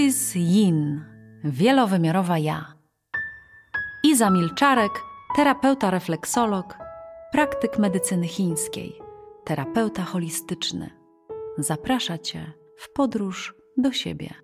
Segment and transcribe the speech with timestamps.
[0.00, 0.34] Mrs.
[0.34, 1.04] Yin,
[1.44, 2.74] wielowymiarowa ja.
[4.04, 4.92] Iza Milczarek,
[5.36, 6.78] terapeuta refleksolog,
[7.32, 9.00] praktyk medycyny chińskiej,
[9.44, 10.90] terapeuta holistyczny.
[11.58, 14.34] Zaprasza Cię w podróż do siebie.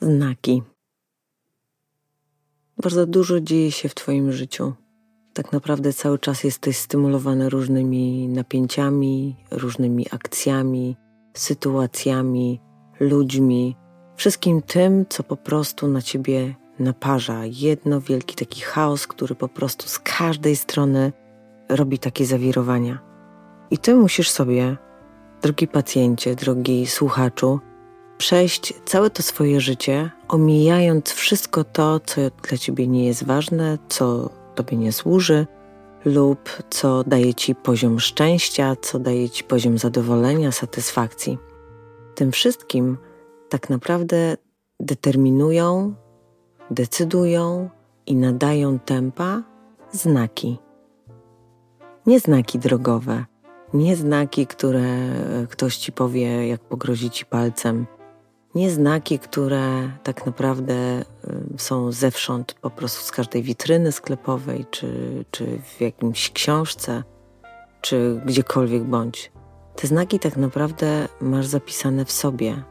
[0.00, 0.62] Znaki.
[2.82, 4.72] Bardzo dużo dzieje się w Twoim życiu.
[5.32, 10.96] Tak naprawdę cały czas jesteś stymulowany różnymi napięciami, różnymi akcjami,
[11.34, 12.60] sytuacjami,
[13.00, 13.76] ludźmi,
[14.16, 17.40] wszystkim tym, co po prostu na ciebie naparza.
[17.44, 21.12] Jedno wielki taki chaos, który po prostu z każdej strony
[21.68, 22.98] robi takie zawirowania.
[23.70, 24.76] I ty musisz sobie,
[25.42, 27.60] drogi pacjencie, drogi słuchaczu,
[28.18, 34.30] przejść całe to swoje życie, omijając wszystko to, co dla ciebie nie jest ważne, co
[34.54, 35.46] tobie nie służy,
[36.04, 41.38] lub co daje ci poziom szczęścia, co daje ci poziom zadowolenia, satysfakcji.
[42.14, 42.98] Tym wszystkim
[43.48, 44.36] tak naprawdę
[44.80, 45.94] determinują,
[46.70, 47.70] decydują
[48.06, 49.42] i nadają tempa
[49.92, 50.58] znaki.
[52.06, 53.24] Nie znaki drogowe,
[53.74, 54.84] nie znaki, które
[55.50, 57.86] ktoś ci powie, jak pogrozi ci palcem,
[58.54, 61.04] nie znaki, które tak naprawdę y,
[61.58, 67.02] są zewsząd, po prostu z każdej witryny sklepowej, czy, czy w jakimś książce,
[67.80, 69.32] czy gdziekolwiek bądź.
[69.76, 72.62] Te znaki tak naprawdę masz zapisane w sobie.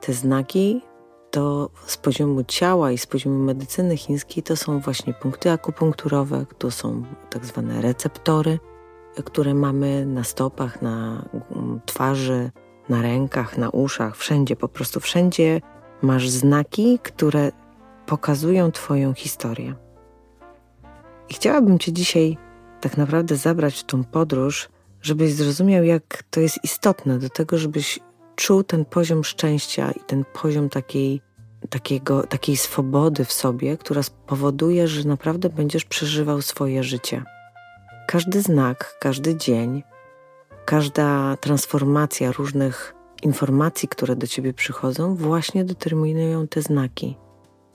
[0.00, 0.82] Te znaki
[1.30, 6.70] to z poziomu ciała i z poziomu medycyny chińskiej to są właśnie punkty akupunkturowe, to
[6.70, 8.58] są tak zwane receptory,
[9.24, 11.24] które mamy na stopach, na
[11.56, 12.50] mm, twarzy,
[12.88, 15.60] na rękach, na uszach, wszędzie, po prostu wszędzie
[16.02, 17.52] masz znaki, które
[18.06, 19.74] pokazują Twoją historię.
[21.28, 22.36] I chciałabym Cię dzisiaj
[22.80, 24.68] tak naprawdę zabrać w tą podróż,
[25.02, 27.98] żebyś zrozumiał, jak to jest istotne do tego, żebyś
[28.36, 31.20] czuł ten poziom szczęścia i ten poziom takiej,
[31.70, 37.22] takiego, takiej swobody w sobie, która spowoduje, że naprawdę będziesz przeżywał swoje życie.
[38.08, 39.82] Każdy znak, każdy dzień,
[40.64, 47.16] każda transformacja różnych informacji, które do ciebie przychodzą, właśnie determinują te znaki.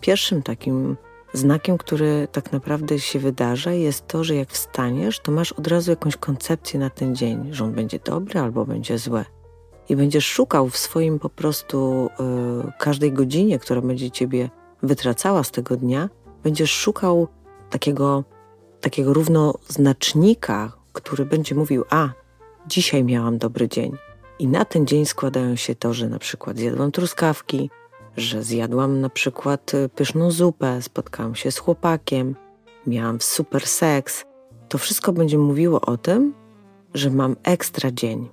[0.01, 0.97] Pierwszym takim
[1.33, 5.91] znakiem, który tak naprawdę się wydarza, jest to, że jak wstaniesz, to masz od razu
[5.91, 9.25] jakąś koncepcję na ten dzień, że on będzie dobry albo będzie zły.
[9.89, 12.09] I będziesz szukał w swoim po prostu
[12.67, 14.49] y, każdej godzinie, która będzie ciebie
[14.83, 16.09] wytracała z tego dnia,
[16.43, 17.27] będziesz szukał
[17.69, 18.23] takiego,
[18.81, 22.09] takiego równoznacznika, który będzie mówił: A,
[22.67, 23.97] dzisiaj miałam dobry dzień.
[24.39, 27.69] I na ten dzień składają się to, że na przykład zjadłam truskawki,
[28.17, 32.35] że zjadłam na przykład y, pyszną zupę, spotkałam się z chłopakiem,
[32.87, 34.25] miałam super seks.
[34.69, 36.33] To wszystko będzie mówiło o tym,
[36.93, 38.29] że mam ekstra dzień.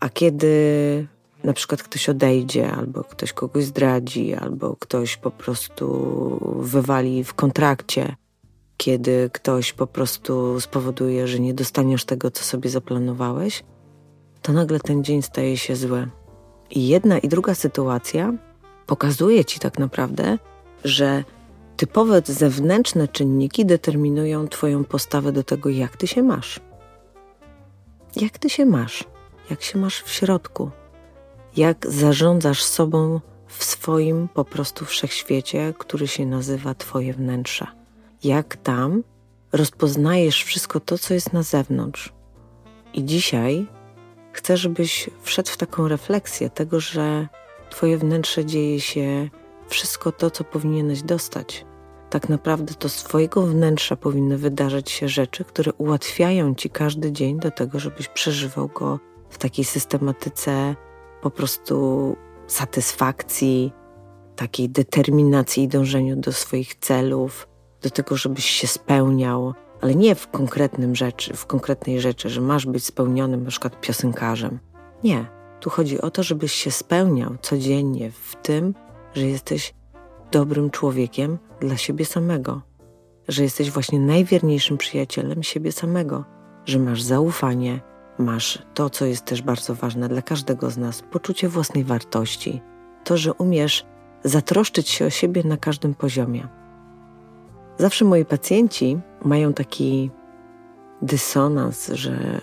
[0.00, 1.06] A kiedy
[1.44, 5.86] na przykład ktoś odejdzie, albo ktoś kogoś zdradzi, albo ktoś po prostu
[6.60, 8.16] wywali w kontrakcie,
[8.76, 13.64] kiedy ktoś po prostu spowoduje, że nie dostaniesz tego, co sobie zaplanowałeś,
[14.42, 16.08] to nagle ten dzień staje się zły.
[16.70, 18.32] I jedna i druga sytuacja
[18.86, 20.38] pokazuje ci tak naprawdę,
[20.84, 21.24] że
[21.76, 26.60] typowe zewnętrzne czynniki determinują Twoją postawę do tego, jak Ty się masz.
[28.16, 29.04] Jak Ty się masz,
[29.50, 30.70] jak się masz w środku,
[31.56, 37.75] jak zarządzasz sobą w swoim po prostu wszechświecie, który się nazywa Twoje wnętrze
[38.26, 39.02] jak tam
[39.52, 42.12] rozpoznajesz wszystko to, co jest na zewnątrz.
[42.94, 43.66] I dzisiaj
[44.32, 47.28] chcę, żebyś wszedł w taką refleksję tego, że
[47.70, 49.28] Twoje wnętrze dzieje się
[49.68, 51.64] wszystko to, co powinieneś dostać.
[52.10, 57.40] Tak naprawdę to z Twojego wnętrza powinny wydarzać się rzeczy, które ułatwiają Ci każdy dzień
[57.40, 58.98] do tego, żebyś przeżywał go
[59.30, 60.76] w takiej systematyce
[61.22, 62.16] po prostu
[62.46, 63.72] satysfakcji,
[64.36, 67.48] takiej determinacji i dążeniu do swoich celów,
[67.86, 72.66] do tego, żebyś się spełniał, ale nie w konkretnym rzeczy, w konkretnej rzeczy, że masz
[72.66, 74.58] być spełnionym na przykład piosenkarzem.
[75.04, 75.26] Nie.
[75.60, 78.74] Tu chodzi o to, żebyś się spełniał codziennie w tym,
[79.14, 79.74] że jesteś
[80.32, 82.62] dobrym człowiekiem dla siebie samego,
[83.28, 86.24] że jesteś właśnie najwierniejszym przyjacielem siebie samego,
[86.64, 87.80] że masz zaufanie,
[88.18, 92.62] masz to, co jest też bardzo ważne dla każdego z nas poczucie własnej wartości,
[93.04, 93.86] to, że umiesz
[94.24, 96.48] zatroszczyć się o siebie na każdym poziomie.
[97.78, 100.10] Zawsze moi pacjenci mają taki
[101.02, 102.40] dysonans, że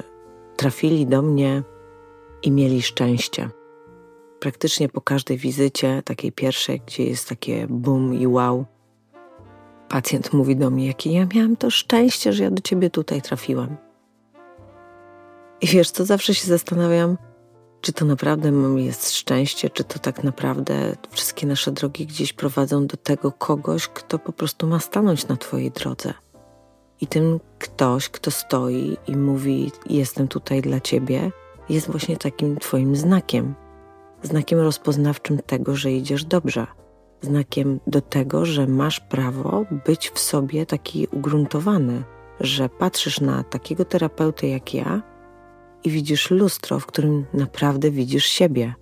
[0.55, 1.63] trafili do mnie
[2.43, 3.49] i mieli szczęście.
[4.39, 8.65] Praktycznie po każdej wizycie, takiej pierwszej, gdzie jest takie bum i wow,
[9.89, 13.77] pacjent mówi do mnie, jakie ja miałam to szczęście, że ja do ciebie tutaj trafiłam.
[15.61, 17.17] I wiesz co, zawsze się zastanawiam,
[17.83, 22.97] czy to naprawdę jest szczęście, czy to tak naprawdę wszystkie nasze drogi gdzieś prowadzą do
[22.97, 26.13] tego kogoś, kto po prostu ma stanąć na Twojej drodze.
[27.01, 31.31] I tym ktoś, kto stoi i mówi: Jestem tutaj dla Ciebie,
[31.69, 33.55] jest właśnie takim Twoim znakiem.
[34.21, 36.67] Znakiem rozpoznawczym tego, że idziesz dobrze.
[37.21, 42.03] Znakiem do tego, że masz prawo być w sobie taki ugruntowany,
[42.39, 45.12] że patrzysz na takiego terapeuty jak ja
[45.83, 48.73] i widzisz lustro, w którym naprawdę widzisz siebie.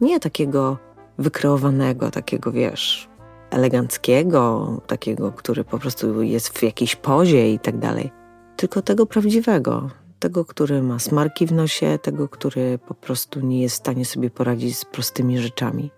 [0.00, 0.78] Nie takiego
[1.18, 3.08] wykreowanego, takiego wiesz,
[3.50, 8.10] eleganckiego, takiego, który po prostu jest w jakiejś pozie i tak dalej,
[8.56, 13.76] tylko tego prawdziwego, tego, który ma smarki w nosie, tego, który po prostu nie jest
[13.76, 15.90] w stanie sobie poradzić z prostymi rzeczami.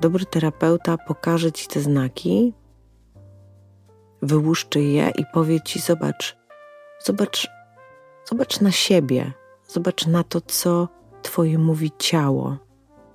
[0.00, 2.54] Dobry terapeuta pokaże ci te znaki,
[4.22, 6.36] wyłuszczy je i powie ci: Zobacz,
[7.04, 7.48] zobacz,
[8.24, 9.32] zobacz na siebie,
[9.72, 10.88] zobacz na to, co
[11.22, 12.56] twoje mówi ciało.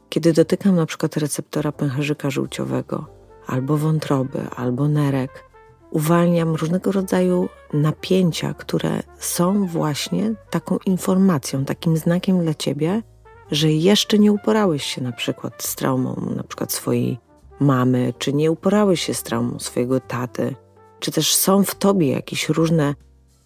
[0.10, 3.06] Kiedy dotykam na przykład receptora pęcherzyka żółciowego,
[3.48, 5.44] albo wątroby, albo nerek,
[5.92, 13.04] uwalniam różnego rodzaju napięcia, które są właśnie taką informacją, takim znakiem dla ciebie,
[13.52, 17.20] że jeszcze nie uporałeś się na przykład z traumą, na przykład swojej
[17.60, 20.56] mamy, czy nie uporałeś się z traumą swojego taty,
[21.00, 22.96] czy też są w tobie jakieś różne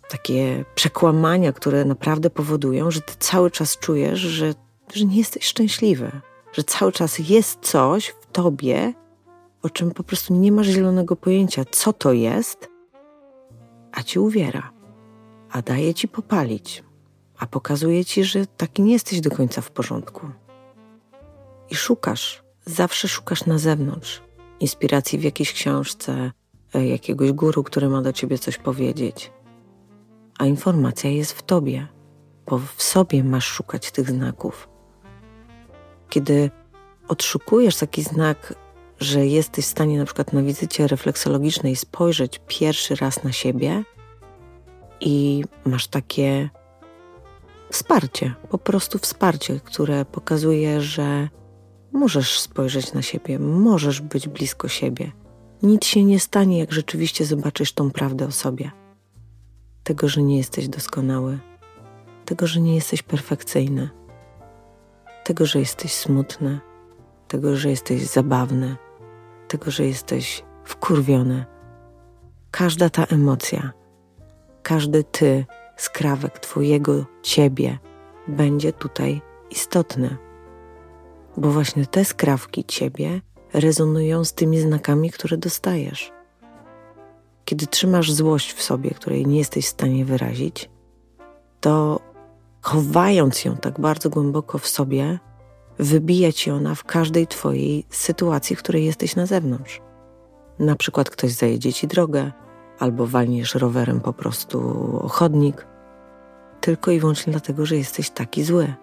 [0.10, 4.54] takie przekłamania, które naprawdę powodują, że ty cały czas czujesz, że,
[4.94, 6.12] że nie jesteś szczęśliwy,
[6.54, 8.94] że cały czas jest coś w tobie,
[9.62, 12.70] o czym po prostu nie masz zielonego pojęcia, co to jest,
[13.92, 14.72] a ci uwiera,
[15.52, 16.84] a daje ci popalić,
[17.38, 20.30] a pokazuje ci, że taki nie jesteś do końca w porządku.
[21.70, 24.22] I szukasz, zawsze szukasz na zewnątrz
[24.60, 26.32] inspiracji w jakiejś książce,
[26.74, 29.32] e, jakiegoś guru, który ma do ciebie coś powiedzieć.
[30.40, 31.88] A informacja jest w tobie,
[32.48, 34.70] bo w sobie masz szukać tych znaków.
[36.10, 36.52] Kiedy
[37.08, 38.54] odszukujesz taki znak
[39.00, 43.84] że jesteś w stanie na przykład na wizycie refleksologicznej spojrzeć pierwszy raz na siebie
[45.02, 46.50] i masz takie
[47.72, 51.30] wsparcie, po prostu wsparcie, które pokazuje, że
[51.92, 55.12] możesz spojrzeć na siebie, możesz być blisko siebie.
[55.64, 58.72] Nic się nie stanie, jak rzeczywiście zobaczysz tą prawdę o sobie.
[59.90, 61.40] Tego, że nie jesteś doskonały,
[62.26, 63.90] tego, że nie jesteś perfekcyjny,
[65.24, 66.60] tego, że jesteś smutny,
[67.28, 68.76] tego, że jesteś zabawny
[69.48, 71.46] tego, że jesteś wkurwiony.
[72.52, 73.72] Każda ta emocja,
[74.64, 75.46] każdy ty,
[75.78, 77.80] skrawek twojego ciebie
[78.28, 80.18] będzie tutaj istotny.
[81.38, 83.22] Bo właśnie te skrawki ciebie
[83.54, 86.19] rezonują z tymi znakami, które dostajesz.
[87.46, 90.70] Kiedy trzymasz złość w sobie, której nie jesteś w stanie wyrazić,
[91.62, 92.00] to
[92.62, 95.20] chowając ją tak bardzo głęboko w sobie,
[95.80, 99.82] wybija ci ona w każdej twojej sytuacji, w której jesteś na zewnątrz.
[100.60, 102.32] Na przykład ktoś zajedzie ci drogę,
[102.80, 104.60] albo walniesz rowerem po prostu
[105.10, 105.68] chodnik,
[106.62, 108.74] tylko i wyłącznie dlatego, że jesteś taki zły.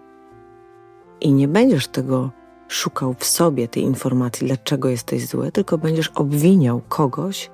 [1.21, 2.31] I nie będziesz tego
[2.67, 7.51] szukał w sobie, tej informacji, dlaczego jesteś zły, tylko będziesz obwiniał kogoś,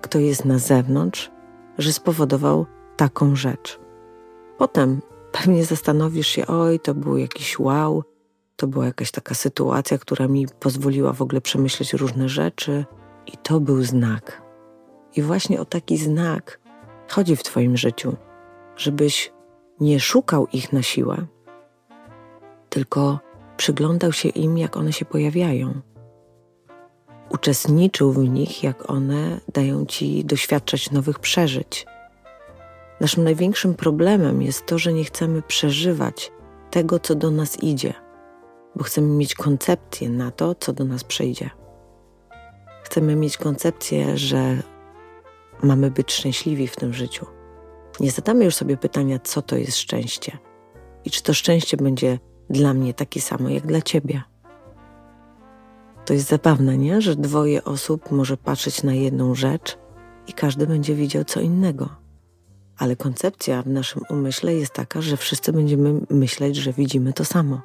[0.00, 1.30] kto jest na zewnątrz,
[1.78, 3.80] że spowodował taką rzecz.
[4.58, 5.00] Potem
[5.32, 8.04] pewnie zastanowisz się, oj, to był jakiś wow,
[8.56, 12.84] to była jakaś taka sytuacja, która mi pozwoliła w ogóle przemyśleć różne rzeczy,
[13.26, 14.42] i to był znak.
[15.16, 16.60] I właśnie o taki znak
[17.08, 18.16] chodzi w Twoim życiu,
[18.76, 19.32] żebyś
[19.80, 21.26] nie szukał ich na siłę,
[22.68, 23.18] tylko
[23.56, 25.80] przyglądał się im, jak one się pojawiają.
[27.30, 31.86] Uczestniczył w nich, jak one dają ci doświadczać nowych przeżyć.
[33.00, 36.32] Naszym największym problemem jest to, że nie chcemy przeżywać
[36.70, 37.94] tego, co do nas idzie
[38.76, 41.50] bo chcemy mieć koncepcję na to, co do nas przyjdzie.
[42.82, 44.62] Chcemy mieć koncepcję, że
[45.62, 47.26] mamy być szczęśliwi w tym życiu.
[48.00, 50.38] Nie zadamy już sobie pytania, co to jest szczęście
[51.04, 52.18] i czy to szczęście będzie
[52.50, 54.22] dla mnie takie samo jak dla ciebie.
[56.04, 57.00] To jest zabawne, nie?
[57.00, 59.78] Że dwoje osób może patrzeć na jedną rzecz
[60.26, 61.88] i każdy będzie widział co innego.
[62.78, 67.60] Ale koncepcja w naszym umyśle jest taka, że wszyscy będziemy myśleć, że widzimy to samo.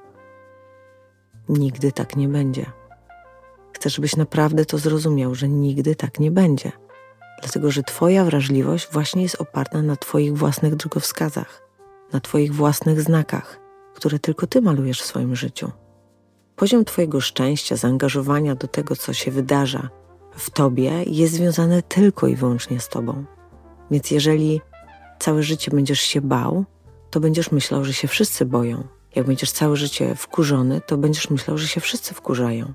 [1.49, 2.65] Nigdy tak nie będzie.
[3.73, 6.71] Chcę, żebyś naprawdę to zrozumiał, że nigdy tak nie będzie.
[7.41, 11.61] Dlatego, że Twoja wrażliwość właśnie jest oparta na Twoich własnych drogowskazach,
[12.13, 13.59] na Twoich własnych znakach,
[13.95, 15.71] które tylko Ty malujesz w swoim życiu.
[16.55, 19.89] Poziom Twojego szczęścia, zaangażowania do tego, co się wydarza
[20.31, 23.25] w Tobie, jest związany tylko i wyłącznie z Tobą.
[23.91, 24.61] Więc jeżeli
[25.19, 26.65] całe życie będziesz się bał,
[27.09, 28.83] to będziesz myślał, że się wszyscy boją,
[29.15, 32.73] Jak będziesz całe życie wkurzony, to będziesz myślał, że się wszyscy wkurzają.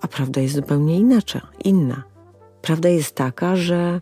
[0.00, 2.02] A prawda jest zupełnie inaczej, inna.
[2.62, 4.00] Prawda jest taka, że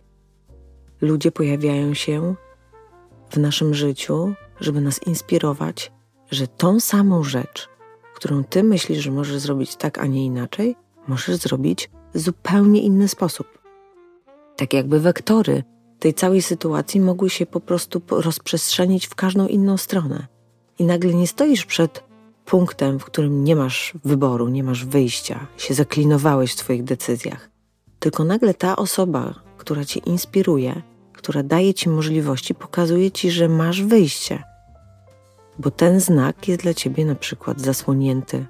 [1.01, 2.35] ludzie pojawiają się
[3.29, 5.91] w naszym życiu, żeby nas inspirować,
[6.31, 7.69] że tą samą rzecz,
[8.17, 10.75] którą ty myślisz, że możesz zrobić tak, a nie inaczej,
[11.07, 13.47] możesz zrobić w zupełnie inny sposób.
[14.55, 15.63] Tak jakby wektory
[15.99, 20.27] tej całej sytuacji mogły się po prostu rozprzestrzenić w każdą inną stronę.
[20.79, 22.03] I nagle nie stoisz przed
[22.45, 27.49] punktem, w którym nie masz wyboru, nie masz wyjścia, się zaklinowałeś w Twoich decyzjach.
[27.99, 30.81] Tylko nagle ta osoba, która Cię inspiruje,
[31.13, 34.43] która daje Ci możliwości, pokazuje Ci, że masz wyjście.
[35.59, 38.45] Bo ten znak jest dla Ciebie na przykład zasłonięty.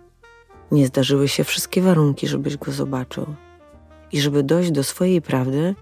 [0.72, 3.26] Nie zdarzyły się wszystkie warunki, żebyś go zobaczył.
[4.12, 5.76] I żeby dojść do swojej prawdy,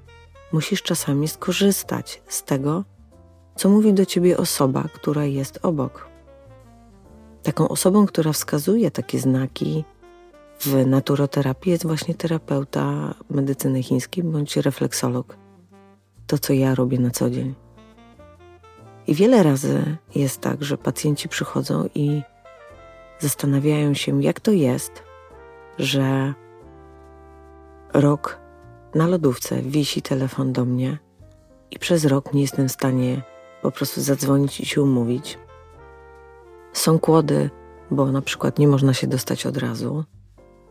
[0.51, 2.83] musisz czasami skorzystać z tego,
[3.55, 6.07] co mówi do Ciebie osoba, która jest obok.
[7.43, 9.83] Taką osobą, która wskazuje takie znaki
[10.59, 15.37] w naturoterapii jest właśnie terapeuta medycyny chińskiej bądź refleksolog.
[16.27, 17.64] To, co ja robię na co dzień.
[19.07, 22.21] I wiele razy jest tak, że pacjenci przychodzą i
[23.19, 25.03] zastanawiają się, jak to jest,
[25.79, 26.33] że
[27.93, 28.39] rok
[28.95, 30.97] na lodówce wisi telefon do mnie
[31.71, 33.21] i przez rok nie jestem w stanie
[33.61, 35.39] po prostu zadzwonić i się umówić.
[36.73, 37.49] Są kłody,
[37.91, 40.03] bo na przykład nie można się dostać od razu.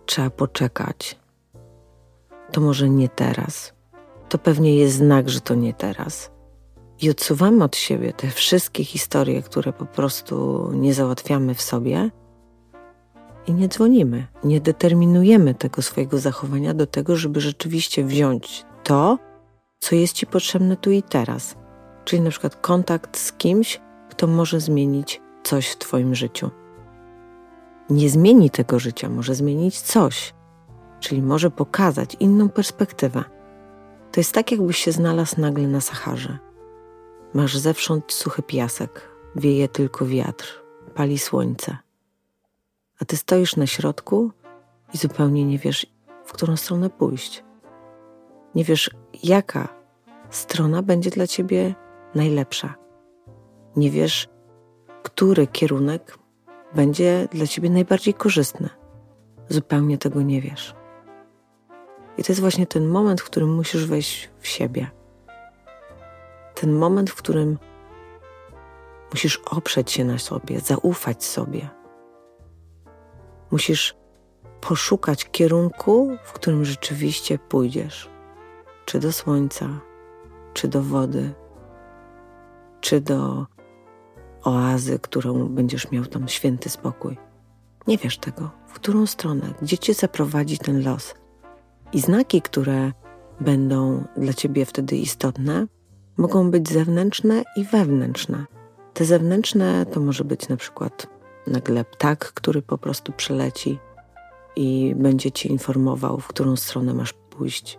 [0.07, 1.19] Trzeba poczekać.
[2.53, 3.75] To może nie teraz.
[4.29, 6.34] To pewnie jest znak, że to nie teraz.
[7.01, 12.11] I odsuwamy od siebie te wszystkie historie, które po prostu nie załatwiamy w sobie
[13.47, 19.19] i nie dzwonimy, nie determinujemy tego swojego zachowania do tego, żeby rzeczywiście wziąć to,
[19.81, 21.57] co jest Ci potrzebne tu i teraz.
[22.05, 26.51] Czyli na przykład kontakt z kimś, kto może zmienić coś w Twoim życiu.
[27.91, 30.35] Nie zmieni tego życia, może zmienić coś,
[31.01, 33.25] czyli może pokazać inną perspektywę.
[34.13, 36.39] To jest tak, jakbyś się znalazł nagle na Saharze.
[37.35, 40.63] Masz zewsząd suchy piasek, wieje tylko wiatr,
[40.95, 41.77] pali słońce.
[43.01, 44.33] A ty stoisz na środku
[44.95, 45.87] i zupełnie nie wiesz,
[46.25, 47.45] w którą stronę pójść.
[48.55, 48.91] Nie wiesz,
[49.23, 49.69] jaka
[50.31, 51.75] strona będzie dla ciebie
[52.15, 52.75] najlepsza.
[53.77, 54.29] Nie wiesz,
[55.03, 56.19] który kierunek
[56.75, 58.69] będzie dla ciebie najbardziej korzystny.
[59.49, 60.75] Zupełnie tego nie wiesz.
[62.19, 64.91] I to jest właśnie ten moment, w którym musisz wejść w siebie.
[66.65, 67.59] Ten moment, w którym
[69.11, 71.69] musisz oprzeć się na sobie, zaufać sobie.
[73.51, 73.95] Musisz
[74.61, 78.11] poszukać kierunku, w którym rzeczywiście pójdziesz.
[78.85, 79.69] Czy do słońca,
[80.55, 81.35] czy do wody,
[82.81, 83.47] czy do
[84.43, 87.19] oazy, którą będziesz miał tam święty spokój.
[87.87, 91.15] Nie wiesz tego, w którą stronę, gdzie cię zaprowadzi ten los.
[91.93, 92.93] I znaki, które
[93.41, 95.67] będą dla ciebie wtedy istotne,
[96.17, 98.45] mogą być zewnętrzne i wewnętrzne.
[98.95, 101.07] Te zewnętrzne to może być na przykład
[101.47, 103.79] nagle ptak, który po prostu przeleci
[104.57, 107.79] i będzie ci informował, w którą stronę masz pójść.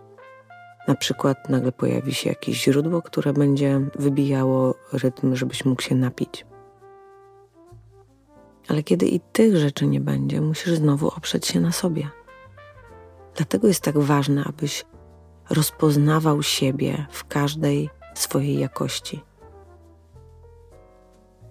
[0.88, 6.46] Na przykład nagle pojawi się jakieś źródło, które będzie wybijało rytm, żebyś mógł się napić.
[8.68, 12.08] Ale kiedy i tych rzeczy nie będzie, musisz znowu oprzeć się na sobie.
[13.36, 14.84] Dlatego jest tak ważne, abyś
[15.50, 19.22] rozpoznawał siebie w każdej swojej jakości.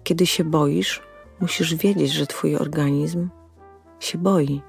[0.04, 1.02] Kiedy się boisz,
[1.40, 3.28] musisz wiedzieć, że Twój organizm
[4.00, 4.62] się boi.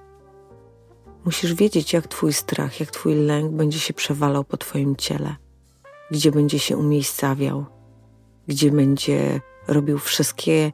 [1.25, 5.35] Musisz wiedzieć, jak Twój strach, jak Twój lęk będzie się przewalał po Twoim ciele,
[6.11, 7.65] gdzie będzie się umiejscawiał,
[8.47, 10.71] gdzie będzie robił wszystkie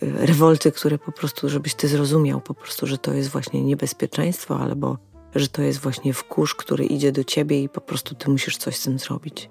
[0.00, 4.98] rewolty, które po prostu, żebyś ty zrozumiał po prostu, że to jest właśnie niebezpieczeństwo, albo
[5.34, 8.76] że to jest właśnie wkurz, który idzie do ciebie i po prostu ty musisz coś
[8.76, 9.50] z tym zrobić.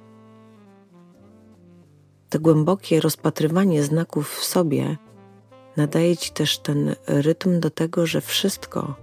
[2.29, 4.98] To głębokie rozpatrywanie znaków w sobie
[5.77, 8.95] nadaje ci też ten rytm do tego, że wszystko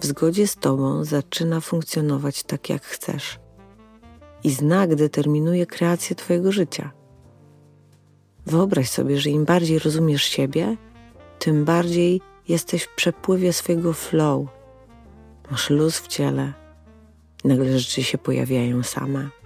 [0.00, 3.38] w zgodzie z tobą zaczyna funkcjonować tak, jak chcesz.
[4.44, 6.92] I znak determinuje kreację twojego życia.
[8.46, 10.76] Wyobraź sobie, że im bardziej rozumiesz siebie,
[11.38, 14.46] tym bardziej jesteś w przepływie swojego flow.
[15.50, 16.52] Masz luz w ciele,
[17.44, 19.41] nagle rzeczy się pojawiają same.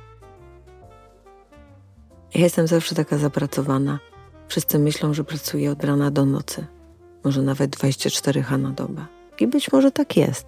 [2.34, 3.98] Ja jestem zawsze taka zapracowana.
[4.48, 6.66] Wszyscy myślą, że pracuję od rana do nocy,
[7.24, 9.06] może nawet 24 h na dobę.
[9.40, 10.46] I być może tak jest,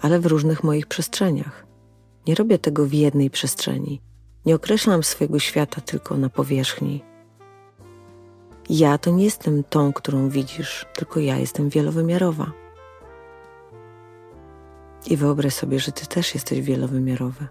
[0.00, 1.66] ale w różnych moich przestrzeniach.
[2.26, 4.00] Nie robię tego w jednej przestrzeni.
[4.46, 7.04] Nie określam swojego świata tylko na powierzchni
[8.70, 12.52] Ja to nie jestem tą, którą widzisz, tylko ja jestem wielowymiarowa.
[15.06, 17.46] I wyobraź sobie, że ty też jesteś wielowymiarowy.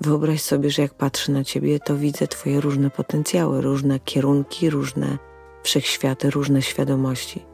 [0.00, 5.18] Wyobraź sobie, że jak patrzę na ciebie, to widzę twoje różne potencjały, różne kierunki, różne
[5.62, 7.44] wszechświaty, różne świadomości.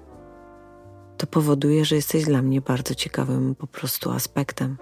[1.17, 4.77] To powoduje, że jesteś dla mnie bardzo ciekawym po prostu aspektem,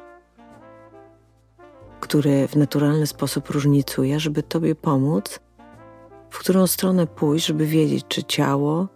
[2.00, 5.40] który w naturalny sposób różnicuje, żeby tobie pomóc,
[6.30, 8.88] w którą stronę pójść, żeby wiedzieć, czy ciało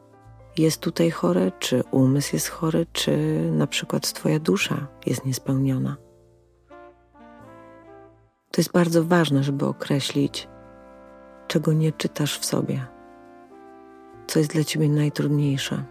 [0.58, 3.16] jest tutaj chore, czy umysł jest chory, czy
[3.52, 6.05] na przykład Twoja dusza jest niespełniona.
[8.56, 10.48] To jest bardzo ważne, żeby określić,
[11.46, 12.86] czego nie czytasz w sobie,
[14.26, 15.84] co jest dla Ciebie najtrudniejsze.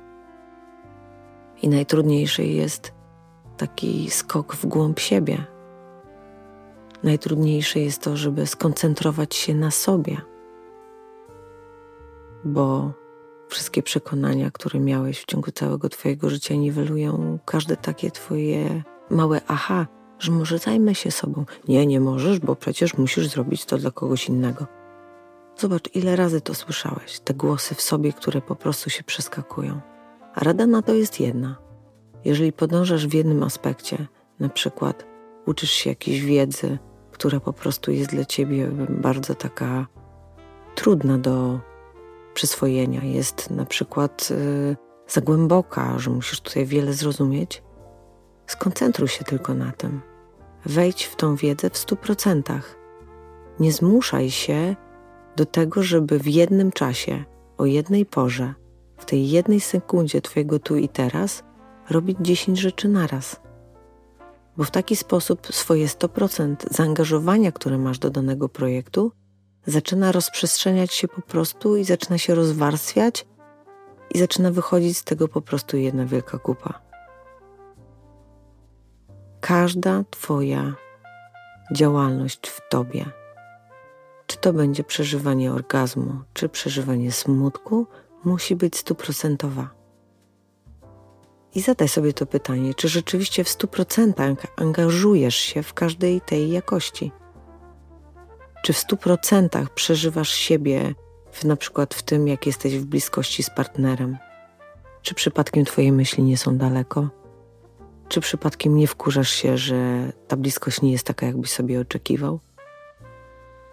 [1.61, 2.93] I najtrudniejszy jest
[3.57, 5.45] taki skok w głąb siebie.
[7.03, 10.17] Najtrudniejsze jest to, żeby skoncentrować się na sobie,
[12.45, 12.91] bo
[13.49, 19.87] Wszystkie przekonania, które miałeś w ciągu całego Twojego życia, niwelują każde takie Twoje małe aha,
[20.19, 21.45] że może zajmę się sobą.
[21.67, 24.67] Nie, nie możesz, bo przecież musisz zrobić to dla kogoś innego.
[25.57, 29.81] Zobacz, ile razy to słyszałeś, te głosy w sobie, które po prostu się przeskakują.
[30.35, 31.55] A rada na to jest jedna.
[32.25, 34.07] Jeżeli podążasz w jednym aspekcie,
[34.39, 35.05] na przykład
[35.45, 36.77] uczysz się jakiejś wiedzy,
[37.11, 39.87] która po prostu jest dla ciebie bardzo taka
[40.75, 41.59] trudna do
[42.33, 44.75] przyswojenia jest na przykład y,
[45.07, 47.63] za głęboka, że musisz tutaj wiele zrozumieć,
[48.47, 50.01] skoncentruj się tylko na tym.
[50.65, 52.77] Wejdź w tą wiedzę w stu procentach.
[53.59, 54.75] Nie zmuszaj się
[55.35, 57.23] do tego, żeby w jednym czasie,
[57.57, 58.53] o jednej porze,
[58.97, 61.43] w tej jednej sekundzie Twojego tu i teraz
[61.89, 63.41] robić dziesięć rzeczy naraz.
[64.57, 69.11] Bo w taki sposób swoje 100% zaangażowania, które masz do danego projektu,
[69.65, 73.27] zaczyna rozprzestrzeniać się po prostu i zaczyna się rozwarstwiać
[74.13, 76.84] i zaczyna wychodzić z tego po prostu jedna wielka kupa.
[79.47, 80.73] Każda Twoja
[81.71, 83.05] działalność w Tobie,
[84.27, 87.87] czy to będzie przeżywanie orgazmu, czy przeżywanie smutku,
[88.23, 89.69] musi być stuprocentowa.
[91.55, 96.51] I zadaj sobie to pytanie, czy rzeczywiście w stu procentach angażujesz się w każdej tej
[96.51, 97.11] jakości.
[98.63, 100.93] Czy w stu procentach przeżywasz siebie
[101.31, 104.17] w, na przykład w tym, jak jesteś w bliskości z partnerem?
[105.01, 107.24] Czy przypadkiem twoje myśli nie są daleko?
[108.07, 112.39] Czy przypadkiem nie wkurzasz się, że ta bliskość nie jest taka, jakbyś sobie oczekiwał?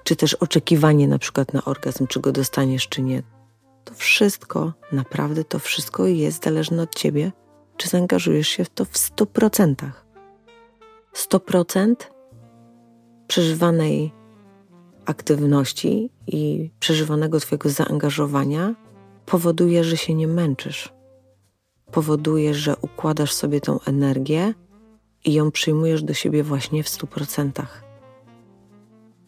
[0.04, 3.22] Czy też oczekiwanie na przykład na orgazm, czy go dostaniesz, czy nie?
[3.84, 7.32] To wszystko, naprawdę to wszystko jest zależne od ciebie,
[7.76, 10.06] czy zaangażujesz się w to w stu procentach.
[11.14, 11.94] 100%
[13.26, 14.12] przeżywanej
[15.06, 18.74] aktywności i przeżywanego Twojego zaangażowania
[19.26, 20.92] powoduje, że się nie męczysz.
[21.92, 24.54] Powoduje, że układasz sobie tą energię
[25.24, 27.66] i ją przyjmujesz do siebie właśnie w 100%.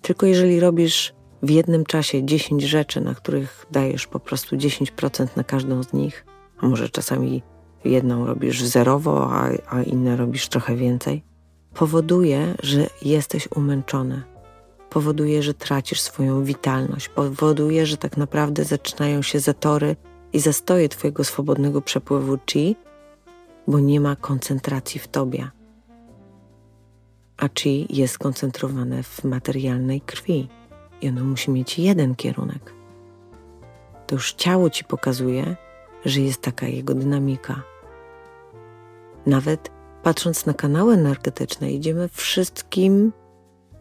[0.03, 5.45] Tylko jeżeli robisz w jednym czasie 10 rzeczy, na których dajesz po prostu 10% na
[5.45, 6.27] każdą z nich,
[6.59, 7.43] a może czasami
[7.85, 11.25] jedną robisz zerowo, a, a inne robisz trochę więcej,
[11.75, 14.23] powoduje, że jesteś umęczony
[14.95, 19.97] powoduje, że tracisz swoją witalność, powoduje, że tak naprawdę zaczynają się zatory
[20.35, 22.77] i zastoje Twojego swobodnego przepływu chi,
[23.67, 25.51] bo nie ma koncentracji w Tobie.
[27.37, 30.49] A chi jest skoncentrowane w materialnej krwi
[31.01, 32.75] i ono musi mieć jeden kierunek.
[34.07, 35.57] To już ciało Ci pokazuje,
[36.05, 37.63] że jest taka jego dynamika.
[39.27, 39.71] Nawet
[40.03, 43.13] patrząc na kanały energetyczne, idziemy wszystkim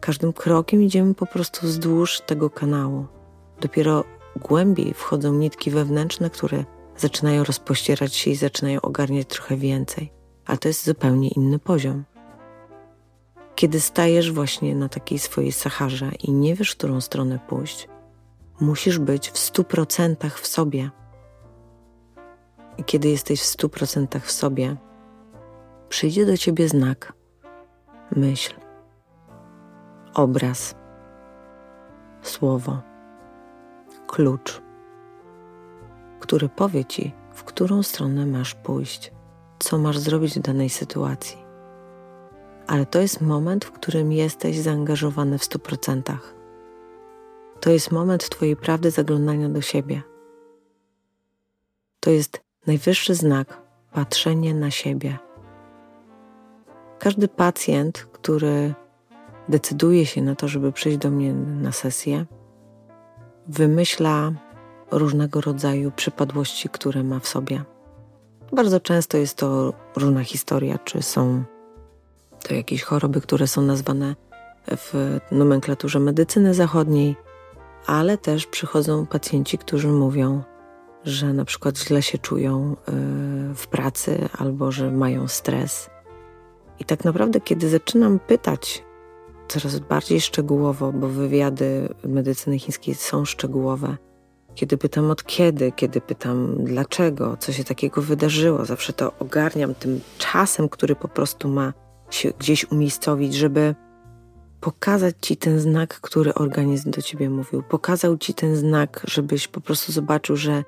[0.04, 3.06] Każdym krokiem idziemy po prostu wzdłuż tego kanału.
[3.60, 4.04] Dopiero
[4.36, 6.64] głębiej wchodzą nitki wewnętrzne, które
[6.96, 10.12] zaczynają rozpościerać się i zaczynają ogarniać trochę więcej,
[10.46, 12.04] a to jest zupełnie inny poziom.
[13.54, 17.88] Kiedy stajesz właśnie na takiej swojej Saharze i nie wiesz, którą stronę pójść,
[18.60, 20.90] musisz być w stu procentach w sobie.
[22.78, 24.76] I kiedy jesteś w stu procentach w sobie,
[25.88, 27.12] przyjdzie do ciebie znak,
[28.16, 28.54] myśl,
[30.14, 30.74] obraz,
[32.22, 32.93] słowo,
[34.06, 34.62] klucz,
[36.20, 39.12] który powie ci, w którą stronę masz pójść,
[39.58, 41.44] co masz zrobić w danej sytuacji.
[42.66, 46.34] Ale to jest moment, w którym jesteś zaangażowany w stu procentach.
[47.60, 50.02] To jest moment Twojej prawdy zaglądania do siebie.
[52.00, 53.62] To jest najwyższy znak
[53.92, 55.18] patrzenie na siebie.
[56.98, 58.74] Każdy pacjent, który
[59.48, 62.26] decyduje się na to, żeby przyjść do mnie na sesję,
[63.48, 64.32] wymyśla
[64.90, 67.64] różnego rodzaju przypadłości, które ma w sobie.
[68.52, 71.44] Bardzo często jest to różna historia, czy są
[72.48, 74.14] to jakieś choroby, które są nazwane
[74.68, 77.16] w nomenklaturze medycyny zachodniej,
[77.86, 80.42] ale też przychodzą pacjenci, którzy mówią,
[81.04, 82.76] że na przykład źle się czują
[83.52, 85.90] y, w pracy albo że mają stres.
[86.78, 88.84] I tak naprawdę, kiedy zaczynam pytać
[89.48, 93.96] coraz bardziej szczegółowo, bo wywiady medycyny chińskiej są szczegółowe,
[94.54, 100.00] kiedy pytam od kiedy, kiedy pytam dlaczego, co się takiego wydarzyło, zawsze to ogarniam tym
[100.18, 101.72] czasem, który po prostu ma
[102.10, 103.74] się gdzieś umiejscowić, żeby
[104.60, 107.62] pokazać ci ten znak, który organizm do ciebie mówił.
[107.62, 110.64] Pokazał ci ten znak, żebyś po prostu zobaczył, że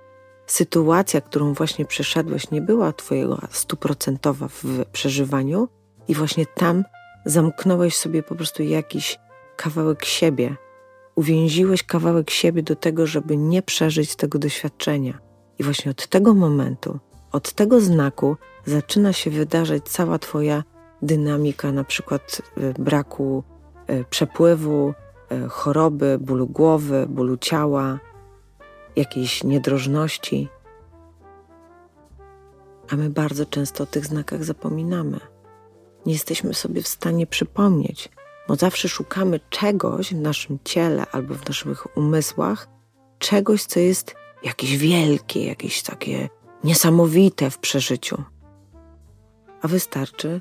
[0.46, 5.68] sytuacja, którą właśnie przeszedłeś, nie była twojego stuprocentowa w przeżywaniu
[6.08, 6.84] i właśnie tam
[7.26, 9.18] zamknąłeś sobie po prostu jakiś
[9.56, 10.56] kawałek siebie.
[11.14, 15.18] Uwięziłeś kawałek siebie do tego, żeby nie przeżyć tego doświadczenia.
[15.58, 16.98] I właśnie od tego momentu,
[17.32, 20.64] od tego znaku zaczyna się wydarzać cała Twoja
[21.02, 23.44] dynamika, na przykład y, braku
[23.90, 24.94] y, przepływu,
[25.32, 27.98] y, choroby, bólu głowy, bólu ciała,
[28.96, 30.48] jakiejś niedrożności.
[32.90, 35.20] A my bardzo często o tych znakach zapominamy.
[36.06, 38.08] Nie jesteśmy sobie w stanie przypomnieć,
[38.48, 42.68] bo zawsze szukamy czegoś w naszym ciele albo w naszych umysłach,
[43.18, 46.28] czegoś, co jest jakieś wielkie, jakieś takie
[46.64, 48.22] niesamowite w przeżyciu.
[49.62, 50.40] A wystarczy,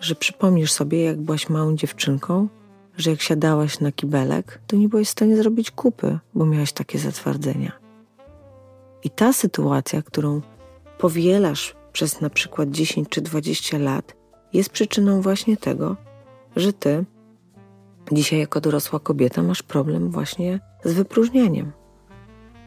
[0.00, 2.48] że przypomnisz sobie, jak byłaś małą dziewczynką,
[2.96, 6.98] że jak siadałaś na kibelek, to nie byłaś w stanie zrobić kupy, bo miałaś takie
[6.98, 7.72] zatwardzenia.
[9.04, 10.40] I ta sytuacja, którą
[10.98, 14.17] powielasz przez na przykład 10 czy 20 lat,
[14.52, 15.96] jest przyczyną właśnie tego,
[16.56, 17.04] że ty
[18.12, 21.72] dzisiaj jako dorosła kobieta masz problem właśnie z wypróżnianiem.